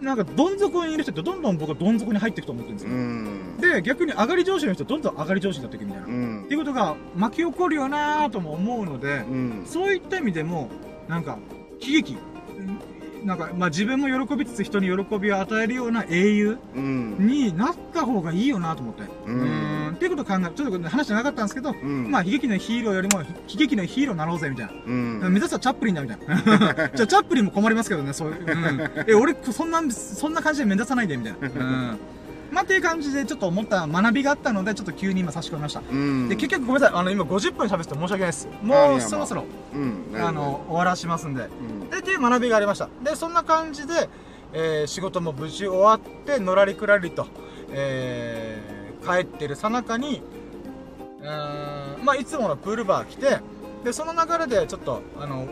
[0.00, 2.96] なんかどん底にいる人ってどんどん僕はどん底に入っていくと思ってるんですうよ。
[2.96, 3.56] ん。
[3.58, 6.06] で、逆に上がり上司の人はどんどん上がり上司になっていくみたいな。
[6.06, 9.62] っうんていうことが巻き起こるよなぁとも思うので、うん。
[9.66, 10.70] そういった意味でも、
[11.08, 11.38] なんか、
[11.80, 12.16] 悲劇、
[12.56, 12.78] うん
[13.26, 17.16] なんか、まあ自分も喜びつつ人に喜びを与えるような英雄うん。
[17.20, 19.02] になった方がいいよなと思って。
[19.26, 19.71] うん
[20.02, 22.10] っていうことを考え、ちょっと話長かったんですけど、うん。
[22.10, 23.26] まあ悲劇のヒーローよりも悲
[23.56, 24.72] 劇のヒーローになろうぜみたいな。
[24.84, 25.20] うん。
[25.32, 26.36] 目指すはチャップリンだみたいな。
[26.94, 28.42] じゃあチャップリンも困りますけどね、そういう。
[28.44, 31.38] うん、え、俺、そんな、そんな感じで目指さないでみたいな。
[31.46, 31.98] うん。
[32.50, 35.82] まあっていう感じでちょっと思った学びがあったので、ちょっと急に今差し込みました。
[35.88, 36.28] うん。
[36.28, 36.98] で、結局ごめんなさい。
[36.98, 38.48] あの、今50分喋って申し訳ないです。
[38.50, 39.44] あもいうやそろそろ、
[39.74, 40.20] うん。
[40.20, 41.42] あの、終わらしますんで。
[41.42, 41.88] うん。
[41.90, 42.88] で、っていう学びがありました。
[43.02, 44.08] で、そんな感じで、
[44.54, 47.26] えー仕事も無事終わって、のらりくらりと、
[47.70, 50.22] えー帰ってるさなかに、
[51.20, 53.38] うーん、まあ、いつものプールバー来て、
[53.84, 55.46] で、その流れでちょっと、あの、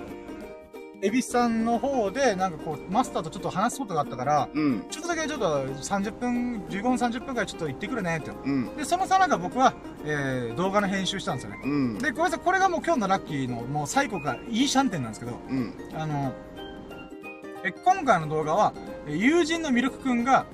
[1.03, 4.85] エビさんの方で、なんかこう、マスターとちょっと話すことがあったから、うん。
[4.91, 8.31] ちょっとだけちょっと30分、15分30分くらいちょっと行ってくるねって。
[8.31, 8.77] うん。
[8.77, 9.73] で、そのさなか僕は、
[10.05, 11.61] えー動画の編集したんですよね。
[11.65, 11.99] うん。
[11.99, 15.75] で、ごめんなさい、これがもう今日のラッキーのもう最高か、いいシャンテンなんですけど、うん。
[15.95, 16.35] あの、
[17.65, 18.75] え、今回の動画は、
[19.07, 20.45] え友人のミルクくんが、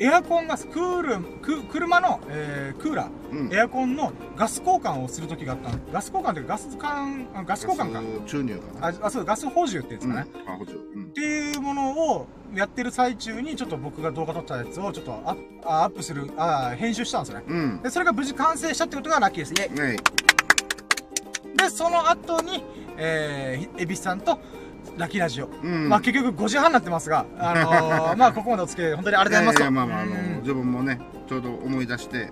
[0.00, 5.78] エアコンが、クール、く、車の、えークーラうんー、エアコンのガス交換をする時があったの。
[5.92, 8.02] ガス交換っていうかガス管、あガス交換か。
[8.02, 8.86] ガス注入かな。
[8.88, 10.26] あ、あそう、ガス補充ってやつかね。
[10.34, 10.52] うん。
[10.52, 10.76] あ、補助。
[10.76, 11.06] うんっ。
[11.10, 15.12] ていうものをやってる最中に、ちょっと僕が動画撮ったやつをちょっと
[15.64, 17.44] アップする、あ編集したんですよね。
[17.48, 17.82] うん。
[17.82, 19.52] で、それが無事完成したってことがラッキーです。
[19.52, 19.96] イェイね
[21.56, 22.64] で、その後に、
[22.96, 24.38] えー、エビスさんと、
[24.96, 25.46] ラッキーラジオ。
[25.46, 25.88] うん。
[25.88, 29.58] まあ結局5時半になってますが、あのー、 まあここまでお付き合い本当にありがとうございます。
[29.60, 32.30] ややまあまあ、あの、うん自分もね、ちょうど思い出して、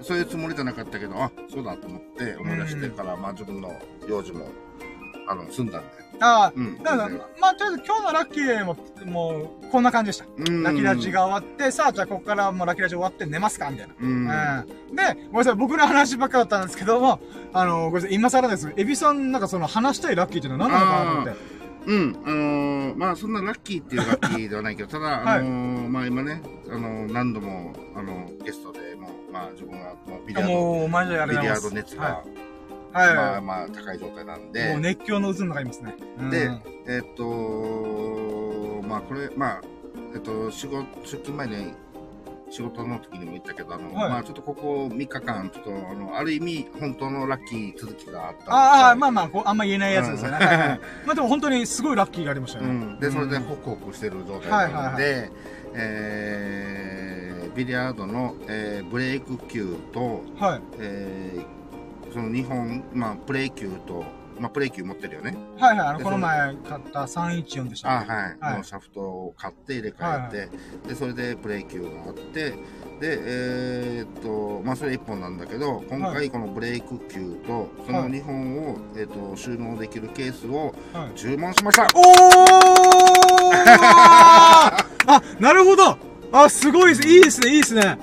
[0.00, 3.74] そういうつもりじゃなかったけど、あ、そうだと思って思い出してから、まあ自分の
[4.08, 4.48] 用事も、
[5.28, 6.02] あの、済んだんで。
[6.20, 6.82] ああ、うん。
[6.82, 7.08] だから、
[7.40, 10.24] まあとりあえず今日のラッキーも、もう、こんな感じでした。
[10.36, 13.94] うん、ラッキーラジが終わって、さあじゃあここからもうラッキーラジ終わって寝ますかみたいな。
[14.00, 14.08] うん。
[14.08, 14.96] うん。
[14.96, 17.20] で、ごめんなさい、僕の話ばっかだったんですけども、
[17.52, 18.72] あの、ごめんなさい、今更です。
[18.76, 21.61] エビさん、なんかその話したいラッキーっていうのは何なのかなと思って。
[21.86, 31.60] うん、あのー、まあそんなラッキーっていうラッキーではないけど、ただ、 あのーまあ今ね、あのー何度も、あのゲストでもう、まあ自分がもうビリヤード、ビリヤー。
[31.60, 32.22] ド熱が、
[32.92, 33.14] はい。
[33.14, 34.42] まあはまあ高い状態なんい。
[34.44, 35.94] もうで、熱狂の渦の中にいますね。
[36.20, 36.50] うんで
[36.86, 39.60] えっと、まあこれ、まあ、
[40.14, 41.74] えっと、仕事、出勤前に、
[42.52, 48.52] 仕事の時にも言ったけど、あの、はいまあちょっとここ3日間、ちょっと、あの、ある意味、本当のラッキー続きがあった。
[48.52, 50.36] ああ、まあまあ、こうあんま言えないやつですよね。
[50.36, 50.48] うん
[51.08, 52.70] まあでも本当にすごいラッキーがありましたよね。
[52.70, 53.00] うん。
[53.00, 55.30] で、それでうんホクホクしてる状態はいはいはいなので、
[55.74, 60.60] えービリヤードの、えーブレイク級と、はい。
[60.78, 61.62] えー
[62.12, 64.04] その日本、まあ、プレイ級と、
[64.42, 65.36] まあ、プレイ級持ってるよね。
[65.56, 65.88] はいはい。
[65.88, 68.10] あの、でこの前買った314でしたっけ？
[68.10, 72.56] あはい、はいのシャフトを買って入れ替えて、でそれでプレイ級があってで
[73.02, 81.12] えーっとまあそれ1本なんだけど今は回このブレイク級とその2本を、えーっと収納できるケースをはい。
[81.18, 81.92] 注文しましたおー
[85.06, 85.96] あ、なるほど
[86.32, 87.08] あ、すごいです。
[87.08, 87.98] いいですね、いいですね。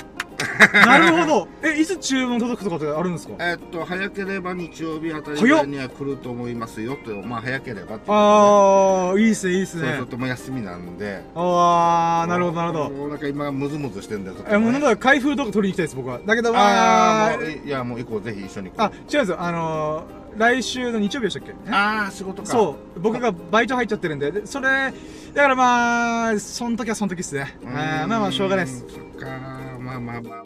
[0.85, 1.47] なるほど。
[1.63, 3.33] え、いつ注文届くとかってあるんですか？
[3.39, 10.07] えーっと早ければ日曜日あたりぐらいには来ると思いますよとまあ早ければっていうことあー、いいですね、いいですねでそうする。
[10.07, 12.89] ともう休みなんであー、なるほど、なるほど。
[12.89, 16.19] もうなんか今ムズムズしてんだよちょっとえ、もうねなんだ開封とか取りに行きたいです、僕は。
[16.25, 19.37] だけど、あまああもういやもう行こうぜひ一緒に行こうあ、違うんですよ。
[19.41, 21.53] あのー、来週の日曜日でしたっけ？
[21.71, 22.99] ああ仕事かそう。
[22.99, 24.93] 僕がバイト入っちゃってるんで、でそれ、
[25.33, 27.57] だからまあ、その時はその時ですね。
[27.63, 28.85] まあまあ、しょうがないです。
[28.87, 29.27] そっか
[29.89, 30.43] まあまあまあまあ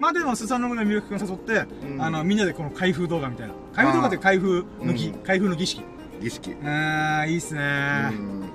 [0.00, 0.12] まあ。
[0.12, 2.02] でも、スサノグの魅力君を誘って、うん。
[2.02, 3.54] あの、みんなでこの開封動画みたいな。
[3.74, 5.18] 開封動画って開封の儀、うん。
[5.20, 5.82] 開封の儀式。
[6.20, 6.56] 儀式。
[6.62, 8.10] あー、いいっすね。
[8.12, 8.50] うん。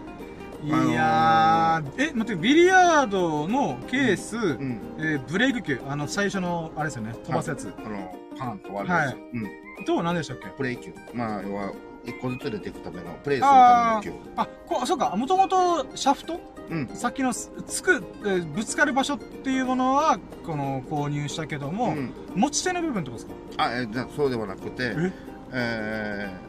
[0.65, 4.79] いやー、え、待って、ビリヤードのケース、うん。
[4.97, 7.71] えーブレイク級、あの、最初の、あれですよね、飛ばすやつ。
[7.77, 9.17] あのパンと割るやつ、はい。
[9.33, 9.85] うん。
[9.85, 10.47] と、何でしたっけ？
[10.49, 11.71] プレイ級まあ要は
[12.05, 16.39] 一個ずつ入れていくためのプレイするためのあ、こそうか、もともとシャフト？
[16.69, 16.87] 級うん。
[16.87, 22.13] さっきのすつく、えーぶつかる場所っていうものは、この、購入したけども、うん。
[22.35, 23.63] 持ち手の部分ってことですか？
[23.63, 25.13] あえじゃあそうではなくてえ？
[25.51, 26.45] えー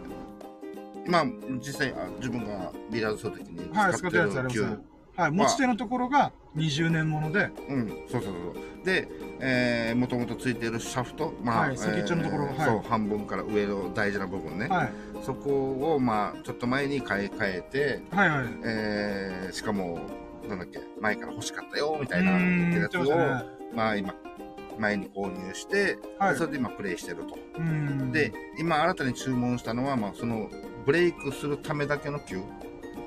[1.11, 1.25] まあ
[1.61, 4.77] 実際あ自分がビリヤードするときにはい、使使ってるやつありるます。
[4.77, 7.89] 球はい、持ち手のところが20年もので、うん。
[8.11, 9.09] そうそうそうで、
[9.41, 11.35] えー、もともとついてるシャフト。
[11.43, 12.45] まあ、はい先っちょのところ。
[12.45, 12.67] えーはい。
[12.67, 14.93] そう半分から上の大事な部分ね、はい、
[15.23, 18.47] そこをまあちょっと前に買い替えてはいはい。
[18.65, 19.99] えー、しかも、
[20.49, 24.15] なんだっけ、前から欲しかったよ、みたいなやつを、言ってまあ今、
[24.79, 26.37] 前に購入して、はい。
[26.37, 27.37] それで今プレイしてると。
[28.13, 30.49] で、今新たに注文したのは、まあその、
[30.85, 32.41] ブレイクするためだけの球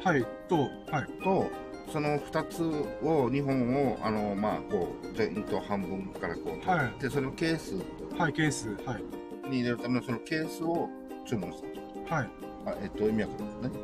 [0.04, 1.24] はい、と、はい。
[1.24, 1.50] と、
[1.92, 6.62] その2つを、2本を、あの、まあこう、ジョイント半分からこう取っ
[7.00, 7.76] て、はそれをケース
[8.18, 8.70] はい、ケース。
[8.86, 9.04] はい。
[9.50, 10.88] に入れるためのそのケースを
[11.26, 11.68] 注文した
[12.10, 12.16] と。
[12.16, 12.30] はい。
[12.66, 13.80] あえっと、意味わかるんですね。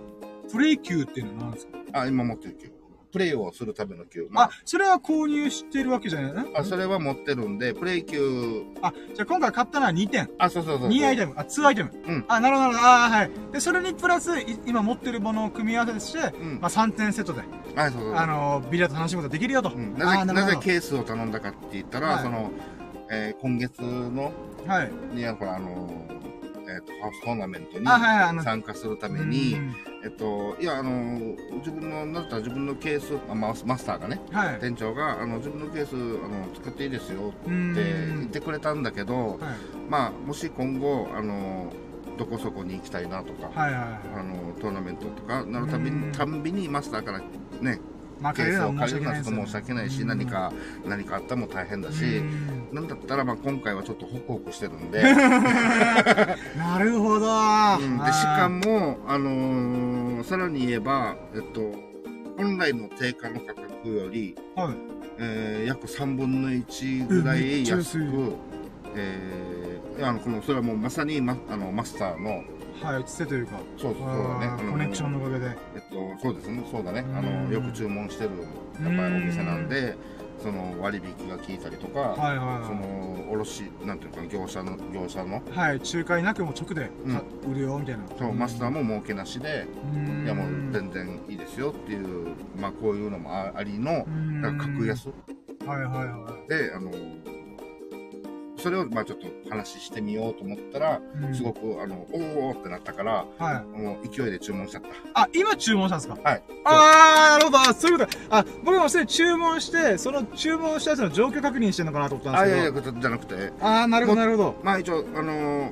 [0.51, 1.77] プレイ級っていうのは何ですか？
[1.93, 2.71] あ、今持ってる球。
[3.15, 4.27] プレイをするための球。
[4.29, 6.51] まあ、それは購入してるわけじゃないね。
[6.53, 10.29] あ、それは持ってるんで、プレイ球、あ、じゃあ今回買ったのは2点。
[10.37, 10.89] あ、そうそうそうそう。
[10.89, 11.33] 2アイテム。
[11.37, 11.91] あ、2アイテム。
[12.07, 12.89] うんあ、なるほど、なるほど。
[12.89, 13.31] あはい。
[13.53, 17.43] で、それにプラス、い今持ってるものを組み合わせして、うんまあ3点セットで、
[17.77, 18.15] あ、そうそうそう。
[18.17, 19.69] あの、ビリヤード楽しむことができるよと。
[19.69, 22.51] うん、あなぜ、ーなるほどなぜケースを頼んだかって言ったら、はいその、
[23.09, 24.33] えー今月の、
[24.67, 24.91] はい。
[25.13, 26.24] にはほら、あのー、
[26.67, 27.85] えっ、と、ハウストーナメントに
[28.43, 34.59] 参加するためうに、んえっと、いや、あのー、自分の、なったら自分のケース、あマスマスターがね、はい。
[34.59, 38.29] 店長が、あの、自分のケース、あの、使っていいですようって言っん。
[38.29, 39.39] てくれたんだけど、はい。
[39.89, 41.85] まあ、もし今後、あのー、
[42.17, 44.19] どこそこに行きたいなとか、はい、はい。
[44.19, 45.91] あのトーナメントとかなるたび
[46.51, 47.19] にマスターから
[47.59, 47.79] ね
[48.19, 50.53] まあ、るケースをのはちょっと申し訳ないし、何か
[50.85, 52.69] 何かあったらも大変だし、うん。
[52.71, 55.01] なんだったらまあ今回はちょっとホクホクしてるんで。
[56.57, 57.27] なるほど。
[57.79, 57.97] うん。
[57.99, 61.71] でしかも、あのーさらに言えば、えっと、
[62.37, 64.75] 本来の定価の価格より、はい。
[65.19, 68.33] えー約3分の1ぐらい安く、
[68.95, 72.43] えーあのこのそれはもうまさにマあのマスターの
[72.81, 74.07] はい、つてというか、そうそうそう
[74.39, 75.45] だねコネクションのおかげで。
[75.75, 77.45] えっと、そうですね、そうだね、あうん。
[77.47, 78.31] のよく注文してる
[78.83, 79.95] やっぱりお店なんで、
[80.41, 85.57] その割引が効いたりとか、はいはいそはの卸なんていうか業者の業者の、い。
[85.57, 88.03] はい、仲介なくも直でか売るよ、みたいな。
[88.17, 90.23] そうマスターも儲けなしで、うん。
[90.25, 94.05] いやもう全然いいですよっていう、まあこういうのもあありの
[94.57, 95.07] 格安。
[95.65, 96.91] はいはいはで、あの
[98.57, 100.99] それをまあちょっと話してみようと思ったら、い。
[101.27, 103.79] うんすごくあのおおってなったから、はい。
[103.79, 104.81] もう勢いで注文しちゃっ
[105.13, 105.21] た。
[105.21, 106.29] あ、今注文したんですか？
[106.29, 106.43] はい。
[106.63, 107.59] あー、なるほど。
[107.59, 108.11] あそういうこと。
[108.29, 112.85] あ、僕もすでに注文して、その注文したやつの状況確認してるのかなと思ったんあ、いですけど。
[112.87, 114.55] やいや、じゃなくて、あー、なるほど、なるほど。
[114.63, 115.31] まあ一応、あの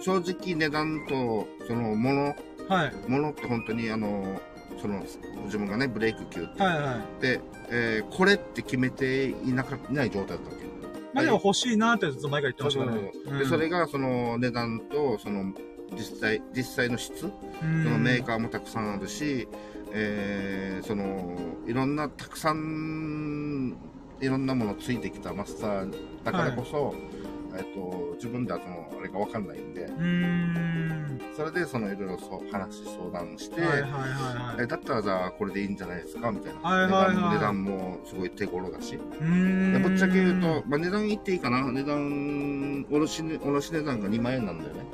[0.00, 2.36] 正直値段と、その、もの、
[2.68, 2.92] はい。
[3.10, 4.38] ものって本当に、あのー
[4.82, 5.00] その、
[5.44, 7.22] 自分がね、ブレイク級って、はいはい。
[7.22, 10.63] で、えーこれって決めていなかいない状態だったわけ。
[11.14, 13.12] まあでも欲しいなってずっと前から言ってましたね。
[13.24, 15.54] そで、それが、その、値段と、その、
[15.92, 19.48] 実際、実際の質、そそのメーカーもたくさんあるし、
[19.92, 21.36] えーその、
[21.66, 23.76] いろんな、たくさん、
[24.20, 25.94] いろんなものついてきたマスター
[26.24, 26.94] だからこそ、
[27.56, 31.20] えっと、自分ではその、あれがわかんないんで、ん。
[31.36, 34.64] それで、その、いろいろそう、話、相談して、はいはいはいはい。
[34.64, 36.60] えだったらじゃあこれでいいんじゃないですかみたいな。
[36.60, 38.96] はいはいはい値段値段もすごい手頃だし。
[38.96, 39.72] うーん。
[39.72, 43.38] でぶっちゃけ言うと、まあ、値段言っていいかな値段、卸値
[43.82, 44.84] 段が2万円なんだよね。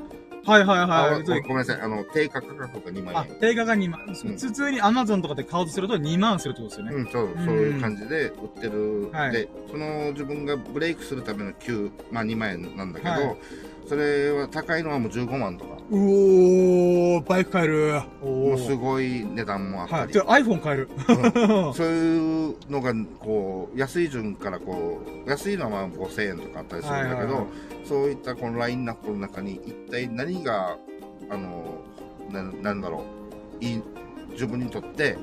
[0.50, 1.22] はいはいあはい。
[1.22, 1.80] ごごめんなさい。
[1.80, 4.00] あの、定価価格が2万あ円。、定価が2万。
[4.06, 6.96] うん普通に Amazon とかで買おうとすると2万するってことですよね。
[6.96, 9.10] うん、そう、そういう感じで売ってる。
[9.12, 13.36] はいで、その自分がブレイクするための9、まあ2万円なんだけど、はい
[13.90, 15.76] それは高いのはもう15万とか。
[15.90, 18.00] うおー、バイク買える。
[18.22, 18.78] おもうすー。
[18.78, 20.06] ごい値段もあったはい。
[20.06, 20.12] り。
[20.12, 20.88] じゃあ iPhone 買える。
[21.74, 27.46] そういうのが、こう、安い順からこう、安いのはまあ5000円とかあったりするんだけど、はいはいはい
[27.84, 30.76] そういったこのラインナップの中に一体何が、
[31.28, 31.80] あの、
[32.30, 33.02] ななんだろ
[33.60, 33.82] う、いい、
[34.30, 35.18] 自分にとって、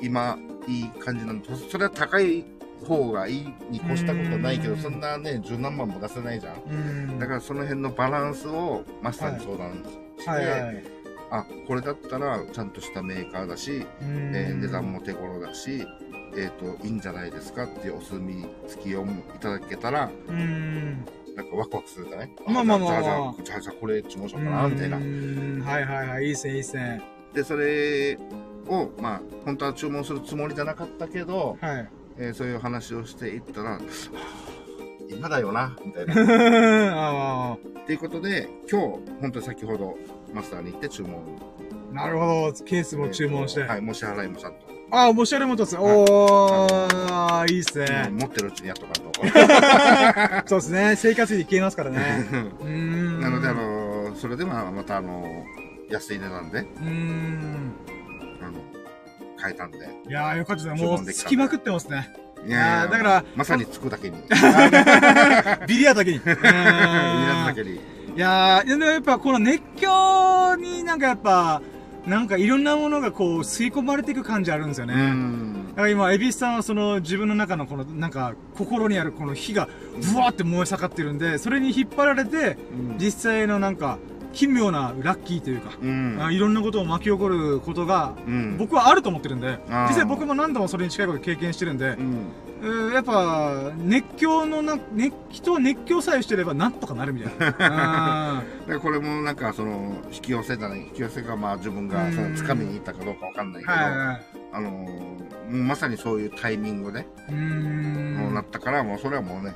[0.00, 2.46] 今、いい感じなのと、それは高い
[2.84, 6.56] 方がいいに越したことはないけど、うんそんなね、十何万も出せないじゃん。
[6.62, 6.74] う
[7.14, 7.18] ん。
[7.18, 9.84] だからその辺のバランスをマスターに相談
[10.18, 10.84] して、はいはい。
[11.30, 15.86] あ、これだったらちゃんとしたメーカーだし、えー値段も手頃だし、
[16.36, 19.06] えっ、と、いいんじゃないですかっていうお墨付きをい
[19.40, 21.04] ただけたら、うーん。
[21.36, 22.30] なんかワクワクするじゃない？
[22.46, 26.24] まあまあまあじゃあじゃあ、じゃあ、じゃあこれ注文しようかな、みたいなはいはいはい。
[26.24, 27.00] いいっすね、いいっすね。
[27.32, 28.18] で、それ
[28.68, 31.88] を、まあ、本当は注文するつもりじゃなかったけど、はい。
[32.18, 33.78] えーそういう話をしていったら、
[35.08, 36.14] 今だよな、みたいな。
[37.52, 38.86] あっていうことで、今日、
[39.20, 39.96] 本当に先ほど、
[40.32, 41.20] マスターに行って注文。
[41.92, 42.64] あ、なるほど。
[42.64, 43.62] ケースも注文して。
[43.62, 44.58] はい、申し払いもちゃんと。
[44.94, 45.80] ああ、もしあれもとですね。
[45.82, 48.10] おー、いいっすね。
[48.12, 48.92] 持ってるうちにやっとかん
[50.42, 50.44] と。
[50.48, 50.96] そうですね。
[50.96, 52.26] 生活費消えますからね。
[53.20, 55.44] なので、あ、の、それでまあ、またあの、
[55.88, 57.72] 安い値段で、うーん。
[58.42, 58.52] あの、
[59.42, 59.78] 買えたんで。
[60.08, 60.78] いやー、よかったですね。
[60.78, 62.14] 注もう、つきまくってますね。
[62.46, 64.16] いやーだからまさにつくだけに。
[65.66, 66.18] ビリヤだけに。
[66.22, 67.74] うーんいらだけに。
[67.74, 67.80] い
[68.16, 71.60] やー、でもやっぱこの熱狂になんかやっぱ、
[72.06, 74.94] なんかいろんなものがこう吸い込まれていく感じあるんですよね。
[74.94, 75.66] うん。
[75.70, 79.68] だから今、エビスさんはその自分の中のこのなんか心にあるこの火が
[80.12, 82.58] ブワーって燃え盛ってるんで、それに引っ張られて、
[82.98, 83.98] 実際のなんか
[84.32, 86.18] 奇妙なラッキーというか、うん。
[86.20, 88.56] あいろんなことを巻き起こることがうん。
[88.58, 89.58] 僕はあると思ってるんで、
[89.88, 92.26] 実際僕も何度もそれに近いこと経験してるんでう、ん。
[92.62, 98.42] えーやっぱ熱狂のな、熱人は熱狂さえしてればなんとかなるみたいな。
[98.68, 104.22] でこれもなんかその引き寄せじゃない引き寄せがまあ自分がその掴みに行ったかどうかわかんないけど、はいはい。
[104.52, 107.34] あのーまさにそういうタイミングで、もう
[108.30, 109.54] んなったからもうそれはもうね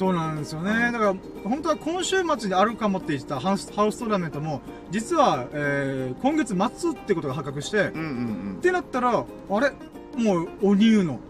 [0.00, 0.90] そうなんですよね。
[0.92, 8.04] だから、本当は今週末にあるかもって言ってたハウスハウストーナメントも、実は、えー今月末ってことが発覚して、うんう
[8.54, 9.72] んってなったら、あれ？
[10.16, 11.20] もう、おニューの、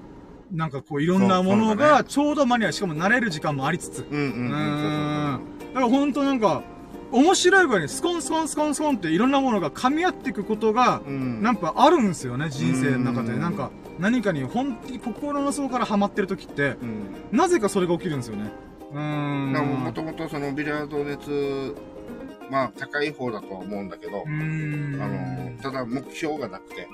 [0.53, 4.07] なんかこう、いろんなものが、ちょうど間に合い、しかも慣れる時間もありつつ。
[4.09, 4.31] うんうんうん。
[4.31, 5.41] うんうーん。
[5.75, 6.63] だから本当なんか、
[7.11, 11.43] 面白い具合にスコンスコンスコンスコンっていろんなものが噛み合っていくことが、うん。
[11.43, 13.33] なんかあるんですよね、人生の中で。
[13.33, 13.41] うん。
[13.41, 18.51] なんか、何かに本当に心の底からハマってる時って、うんなぜかそれが起きるんですよね。
[18.93, 19.53] うーん。
[19.85, 21.77] もともとそのビリヤード熱
[22.51, 24.25] まあ高い方だとは思うんだけど。
[24.27, 26.89] あのただ目標がなくて、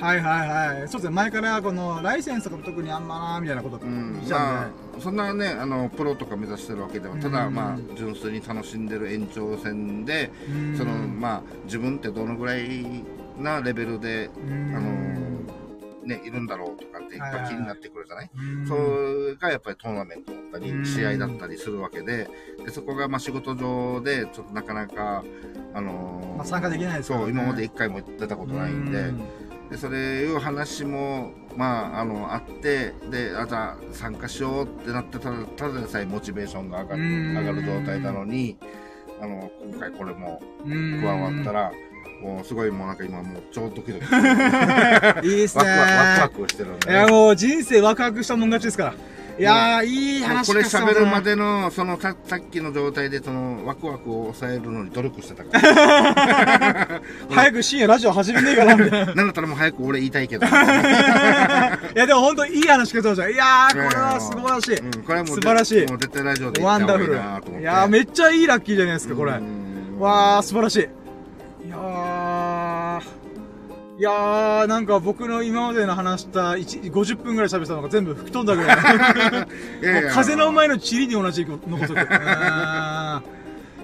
[0.00, 0.88] はいはいはい。
[0.88, 1.10] そうですね。
[1.10, 10.30] 前からこのライセンスとかも特にあんまなみたいなことうん言ってたんまあそんなねあのプロとか目指してるわけではただうんまあ純粋に楽しんでる延長戦で
[10.76, 13.04] そのまあ自分ってどのぐらい
[13.38, 14.30] なレベルで
[14.74, 14.92] あの
[16.04, 18.30] ねいるんだろうとかっていっぱい気になってくるじゃない、
[18.66, 20.84] それがやっぱりトーナメントだったりうん。
[20.84, 22.28] 試合だったりするわけで
[22.64, 25.24] でそこがまあ仕事上でちょっとなかなか
[25.74, 27.18] あのーまあ参加できないですね。
[27.18, 29.14] そう今まで一回も出たことないんでう
[29.70, 37.36] でそれいう話もまああのあってであじゃあ参加しようってなってただただでさえモチベーションが上がるうん。
[37.38, 38.58] 上がる状態なのに
[39.20, 40.42] あの今回これも
[41.00, 41.72] 加わったら
[42.22, 44.04] もうすごいもうなんか今もう超ドキドキ
[45.26, 48.94] いいっすねワクワクワクワクしてるんで、いやもう人生ワクワクしたもん勝ちですから。
[49.38, 57.00] いやー、いい話これ喋るまでの、そのささっきの状態で、その、ワクワクを抑えるのに努力してたから。
[57.32, 59.14] 早く深夜ラジオ始めねえかなみたいな。
[59.16, 60.46] なんだったらもう早く俺言いたいけど。
[60.46, 63.32] いやでも本当いい話聞けそうじゃん。
[63.32, 64.76] いやー、これは素晴らしい。
[64.78, 67.14] うん、これはもう、素晴らしいもう絶対ラジオでワンダフル。
[67.14, 67.16] い
[67.62, 69.32] やー、めっちゃいいラッキーじゃないですか、これ。
[69.32, 70.80] うんわー、素晴らしい。
[71.68, 71.80] いやー、
[74.02, 78.76] いやー、なんか僕の今までの話した1 50分ぐらい喋ったのが全部吹き飛んだぐらい。
[79.80, 81.94] いやいや風の前の塵に同じ残ってる。
[81.94, 83.22] うーん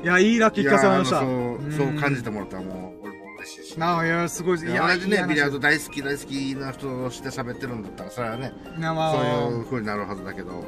[0.02, 1.20] いや、いいラッキー聞かせました。
[1.20, 2.24] そう、そう感じて。
[2.24, 3.78] てもらったらもう、俺も嬉しいし。
[3.78, 4.72] なあ、いや、すごいです。
[4.72, 10.66] いや同じね、ビリヤード大好き大好きな人として喋ってるんだったら、それはね、そういう風になるはずだけど、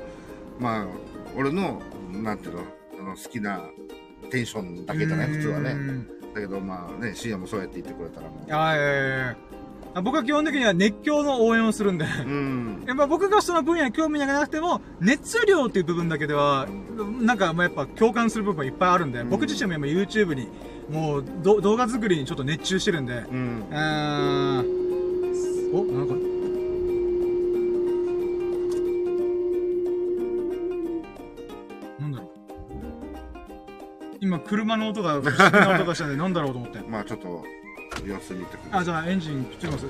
[0.61, 0.87] まあ、
[1.37, 1.83] 俺の、
[2.13, 2.61] なんていうの、
[3.01, 3.63] あの好きな
[4.31, 6.20] テンションだけじゃない、普通はね。
[6.31, 8.53] うんだけどまあね、深夜もそうやって言ってくれたらもう。
[8.53, 9.37] あいやいやいや
[9.93, 12.05] あ僕は基本的には熱狂の応援をするんで。
[12.05, 12.85] うん。
[12.87, 16.69] やっぱ僕がその分野に興味がなくても、熱量っていう部分だけでは、
[17.21, 20.49] なんかまあやっぱ共感する部分がいっぱいあるんで、うん僕自身も今 YouTube に、
[20.91, 23.75] もうど動画作りにちょっと熱中してるんで、うんう。
[23.75, 24.81] ーん。
[25.75, 26.40] お、なんか。
[34.21, 36.81] 今、車の音が、不思議な音がしたんで、 なんだろうと思って。
[36.89, 37.45] まあちょっと、
[38.07, 38.77] 様子見てくる。
[38.77, 39.87] あ、じゃあエンジン切ってみます？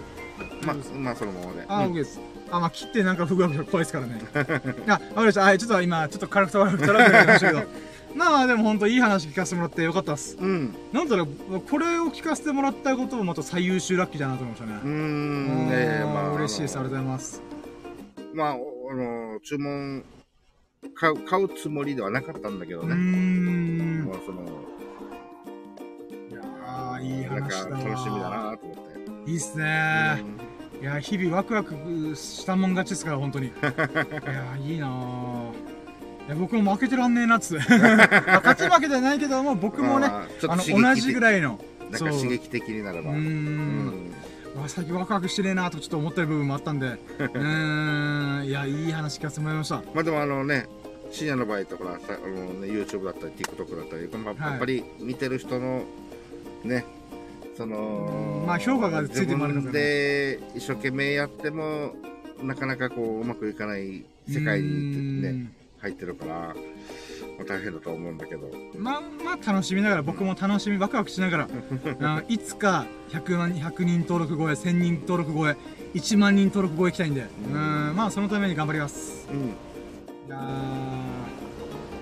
[0.64, 1.64] まあ、まあそのままで。
[1.68, 2.20] あ、うん OK です。
[2.50, 4.20] あ、まあ、切ってなんかふぐわふぐ怖いですからね。
[4.88, 5.42] あ、わかりました。
[5.42, 7.62] はい、ちょっと今、ちょっと軽くトラブルトラブルありましたけど。
[8.16, 10.36] まあまあ、でも本当いい話聞かせてもらってよかったです。
[10.40, 10.74] うん。
[10.92, 14.80] なんだろう、これを聞かせてもらったこともまた最優秀ラッキーだなと思いましたね。
[14.82, 15.68] うーん。
[15.70, 16.32] ええまあ。
[16.34, 16.76] 嬉しいです。
[16.76, 17.40] ありがとうございます。
[18.34, 20.02] まあ、おあの、注文、
[20.94, 22.94] 買う、買うつもりではなかったんだけどね。
[22.94, 24.04] ん。
[24.04, 24.12] も。
[24.12, 24.42] うその、
[26.30, 29.30] いやーいい話だわ楽しみだなと思って。
[29.30, 30.24] いいっすね。
[30.80, 31.74] いや日々ワクワク
[32.16, 33.48] したもん勝ちですから本当に。
[33.52, 36.26] いやーいいなー。
[36.26, 41.60] いや僕も負けてらんねえなっつ 勝ち負けじゃないけども僕もね、まああの同じぐらいの。
[41.90, 43.10] なんか刺激的になれば。
[43.10, 43.86] うーん。
[43.86, 46.86] わ最近ワクワクしてねえなとちょっと思ってる部分もあったんで。
[47.18, 48.46] うーん。
[48.46, 49.76] いやいい話聞かせてもらいました。
[49.94, 50.66] まあでもあのね、
[51.10, 54.52] 深夜の場合とかさあの、ね、YouTube だったり TikTok だったり、まあはい。
[54.52, 55.84] やっぱり見てる人の
[56.64, 56.84] ね、
[57.56, 61.94] その、まあ評価がついてもあるのかで一生懸命やっても、
[62.42, 66.56] なかなかこう、うまくいかない世界にね、入ってるから、まあ、
[67.44, 68.50] 大変だと思うんだけど。
[68.76, 71.48] まあまあ楽しみながら僕も楽しみワクワクしながら。
[72.02, 75.56] あいつか100万100人登録超え1000人登録超え
[75.94, 77.26] 1万人登録超え行きたいんで。
[77.46, 77.94] うん。
[77.96, 79.28] まあそのために頑張ります。
[79.30, 79.54] うん。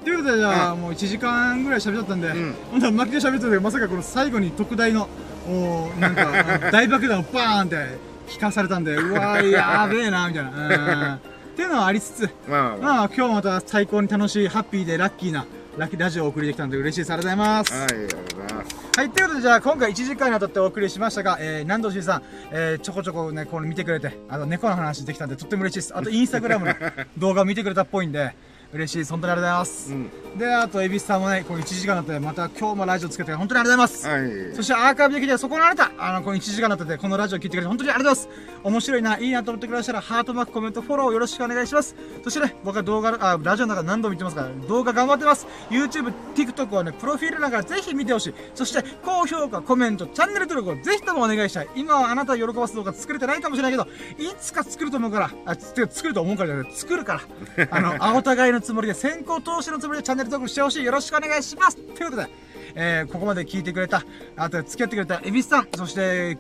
[0.05, 2.55] ということでじゃあもう1時間ぐらい喋っちゃったんで、うん。
[2.71, 5.09] ほんとは巻きで喋ってたけどまさかこの最後に特大の
[5.49, 11.21] おーなんか 大爆弾をバーンって聞かされたんでうわーやべえなみたいな。
[11.23, 15.45] うんっていうのはありつつまあ、まあ、まあ今日また最高に楽しいハッピーでラッキーな
[15.77, 18.77] ラッキーラジオをお送りできたので嬉しいですありがとうございますはい、ありがとうございます。
[18.99, 25.97] はい、ということで、じゃあ、今回1時間にわたってお送りしましたが、えー、南藤さん、えー、ちょこちょこね、この見てくれて、あと、猫の話できたんで、とっても嬉しいです。
[25.97, 26.75] あと、インスタグラムの
[27.17, 28.35] 動画を見てくれたっぽいんで、
[28.73, 29.11] 嬉しいです。
[29.13, 30.33] 本当にありがとうございます。
[30.35, 30.39] うん。
[30.39, 34.43] で、あと、恵比寿さんもね、この1時間だったんで、また今日もラジオつけて、本当にありがとうございます。
[34.45, 34.57] はい。
[34.57, 38.61] そしてアーカイブできて、そこのあなた、あの、この1時間だったんで、このラジオ聞いてくれて、本当にありがとうございます。
[38.65, 41.97] 面白いな、いいなと思ってくださったら、ハートマーク、コメント、フォローよろしくお願いします。
[42.23, 45.47] そしてね、僕は動画、あ、ラジオの中何度も言ってますから、動画頑張ってます。
[45.71, 48.35] YouTube、TikTok はね、プロフィールなんかぜひ見てほしい。
[48.55, 51.69] そして、高評価、コメント、チャンネル登録をぜひともお願いしたい。
[51.75, 53.85] 今はあなたを喜ばす動画作れてないかもしれないけど、
[54.19, 57.15] いつか作ると思うから、あ、作ると思うからじゃない、作るか
[57.57, 57.69] ら。
[57.71, 60.85] あの、 あお互いのつもりで、先行投資のつもりでチャンネル登録してほしい。
[60.85, 61.77] よろしくお願いします。
[61.77, 62.29] ということで、
[62.75, 64.05] えー、ここまで聞いてくれた、
[64.37, 66.39] あと付き合ってくれたエビスさん、そして、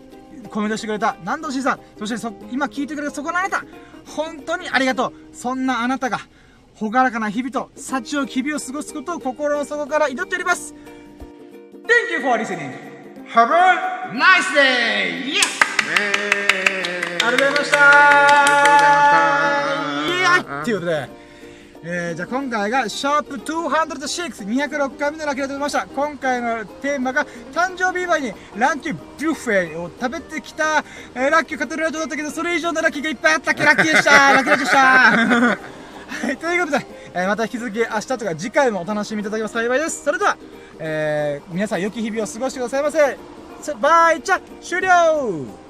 [0.51, 3.64] コメントしてくれた南藤さん、そしてそ、今聞いてくれたそこのあなた、
[4.07, 5.12] 本当にありがとう。
[5.33, 6.21] そんなあなたが、
[6.75, 10.75] ほがらかな日々と、幸を日々を過ごすことを心の底から祈っております。
[11.87, 12.73] Thank you for listening.
[13.29, 15.25] Have a nice day!
[15.33, 15.59] Yes!
[16.01, 16.99] えー
[17.29, 17.81] ありがとうございましたい
[20.21, 21.09] ましたーイっていうことで、
[21.81, 25.87] えー、じゃあ今回がシャープ206、206回目のラッキーでございました。
[25.87, 40.05] 今回のテーマが誕生日祝いにランチビュッフェを食べてきた、えー、ラッキーを語るラジオだったけど、それ以上のラッキーがいっぱいあったっけラッキーでしたラッキーでしたはい、ということで、えーまた引き続き明日とか次回もお楽しみいただけます幸いです。
[40.05, 40.37] それでは、
[40.81, 43.18] えー、皆さん良き日々を過ごしてくださいませ。
[43.81, 45.68] バイチャ終了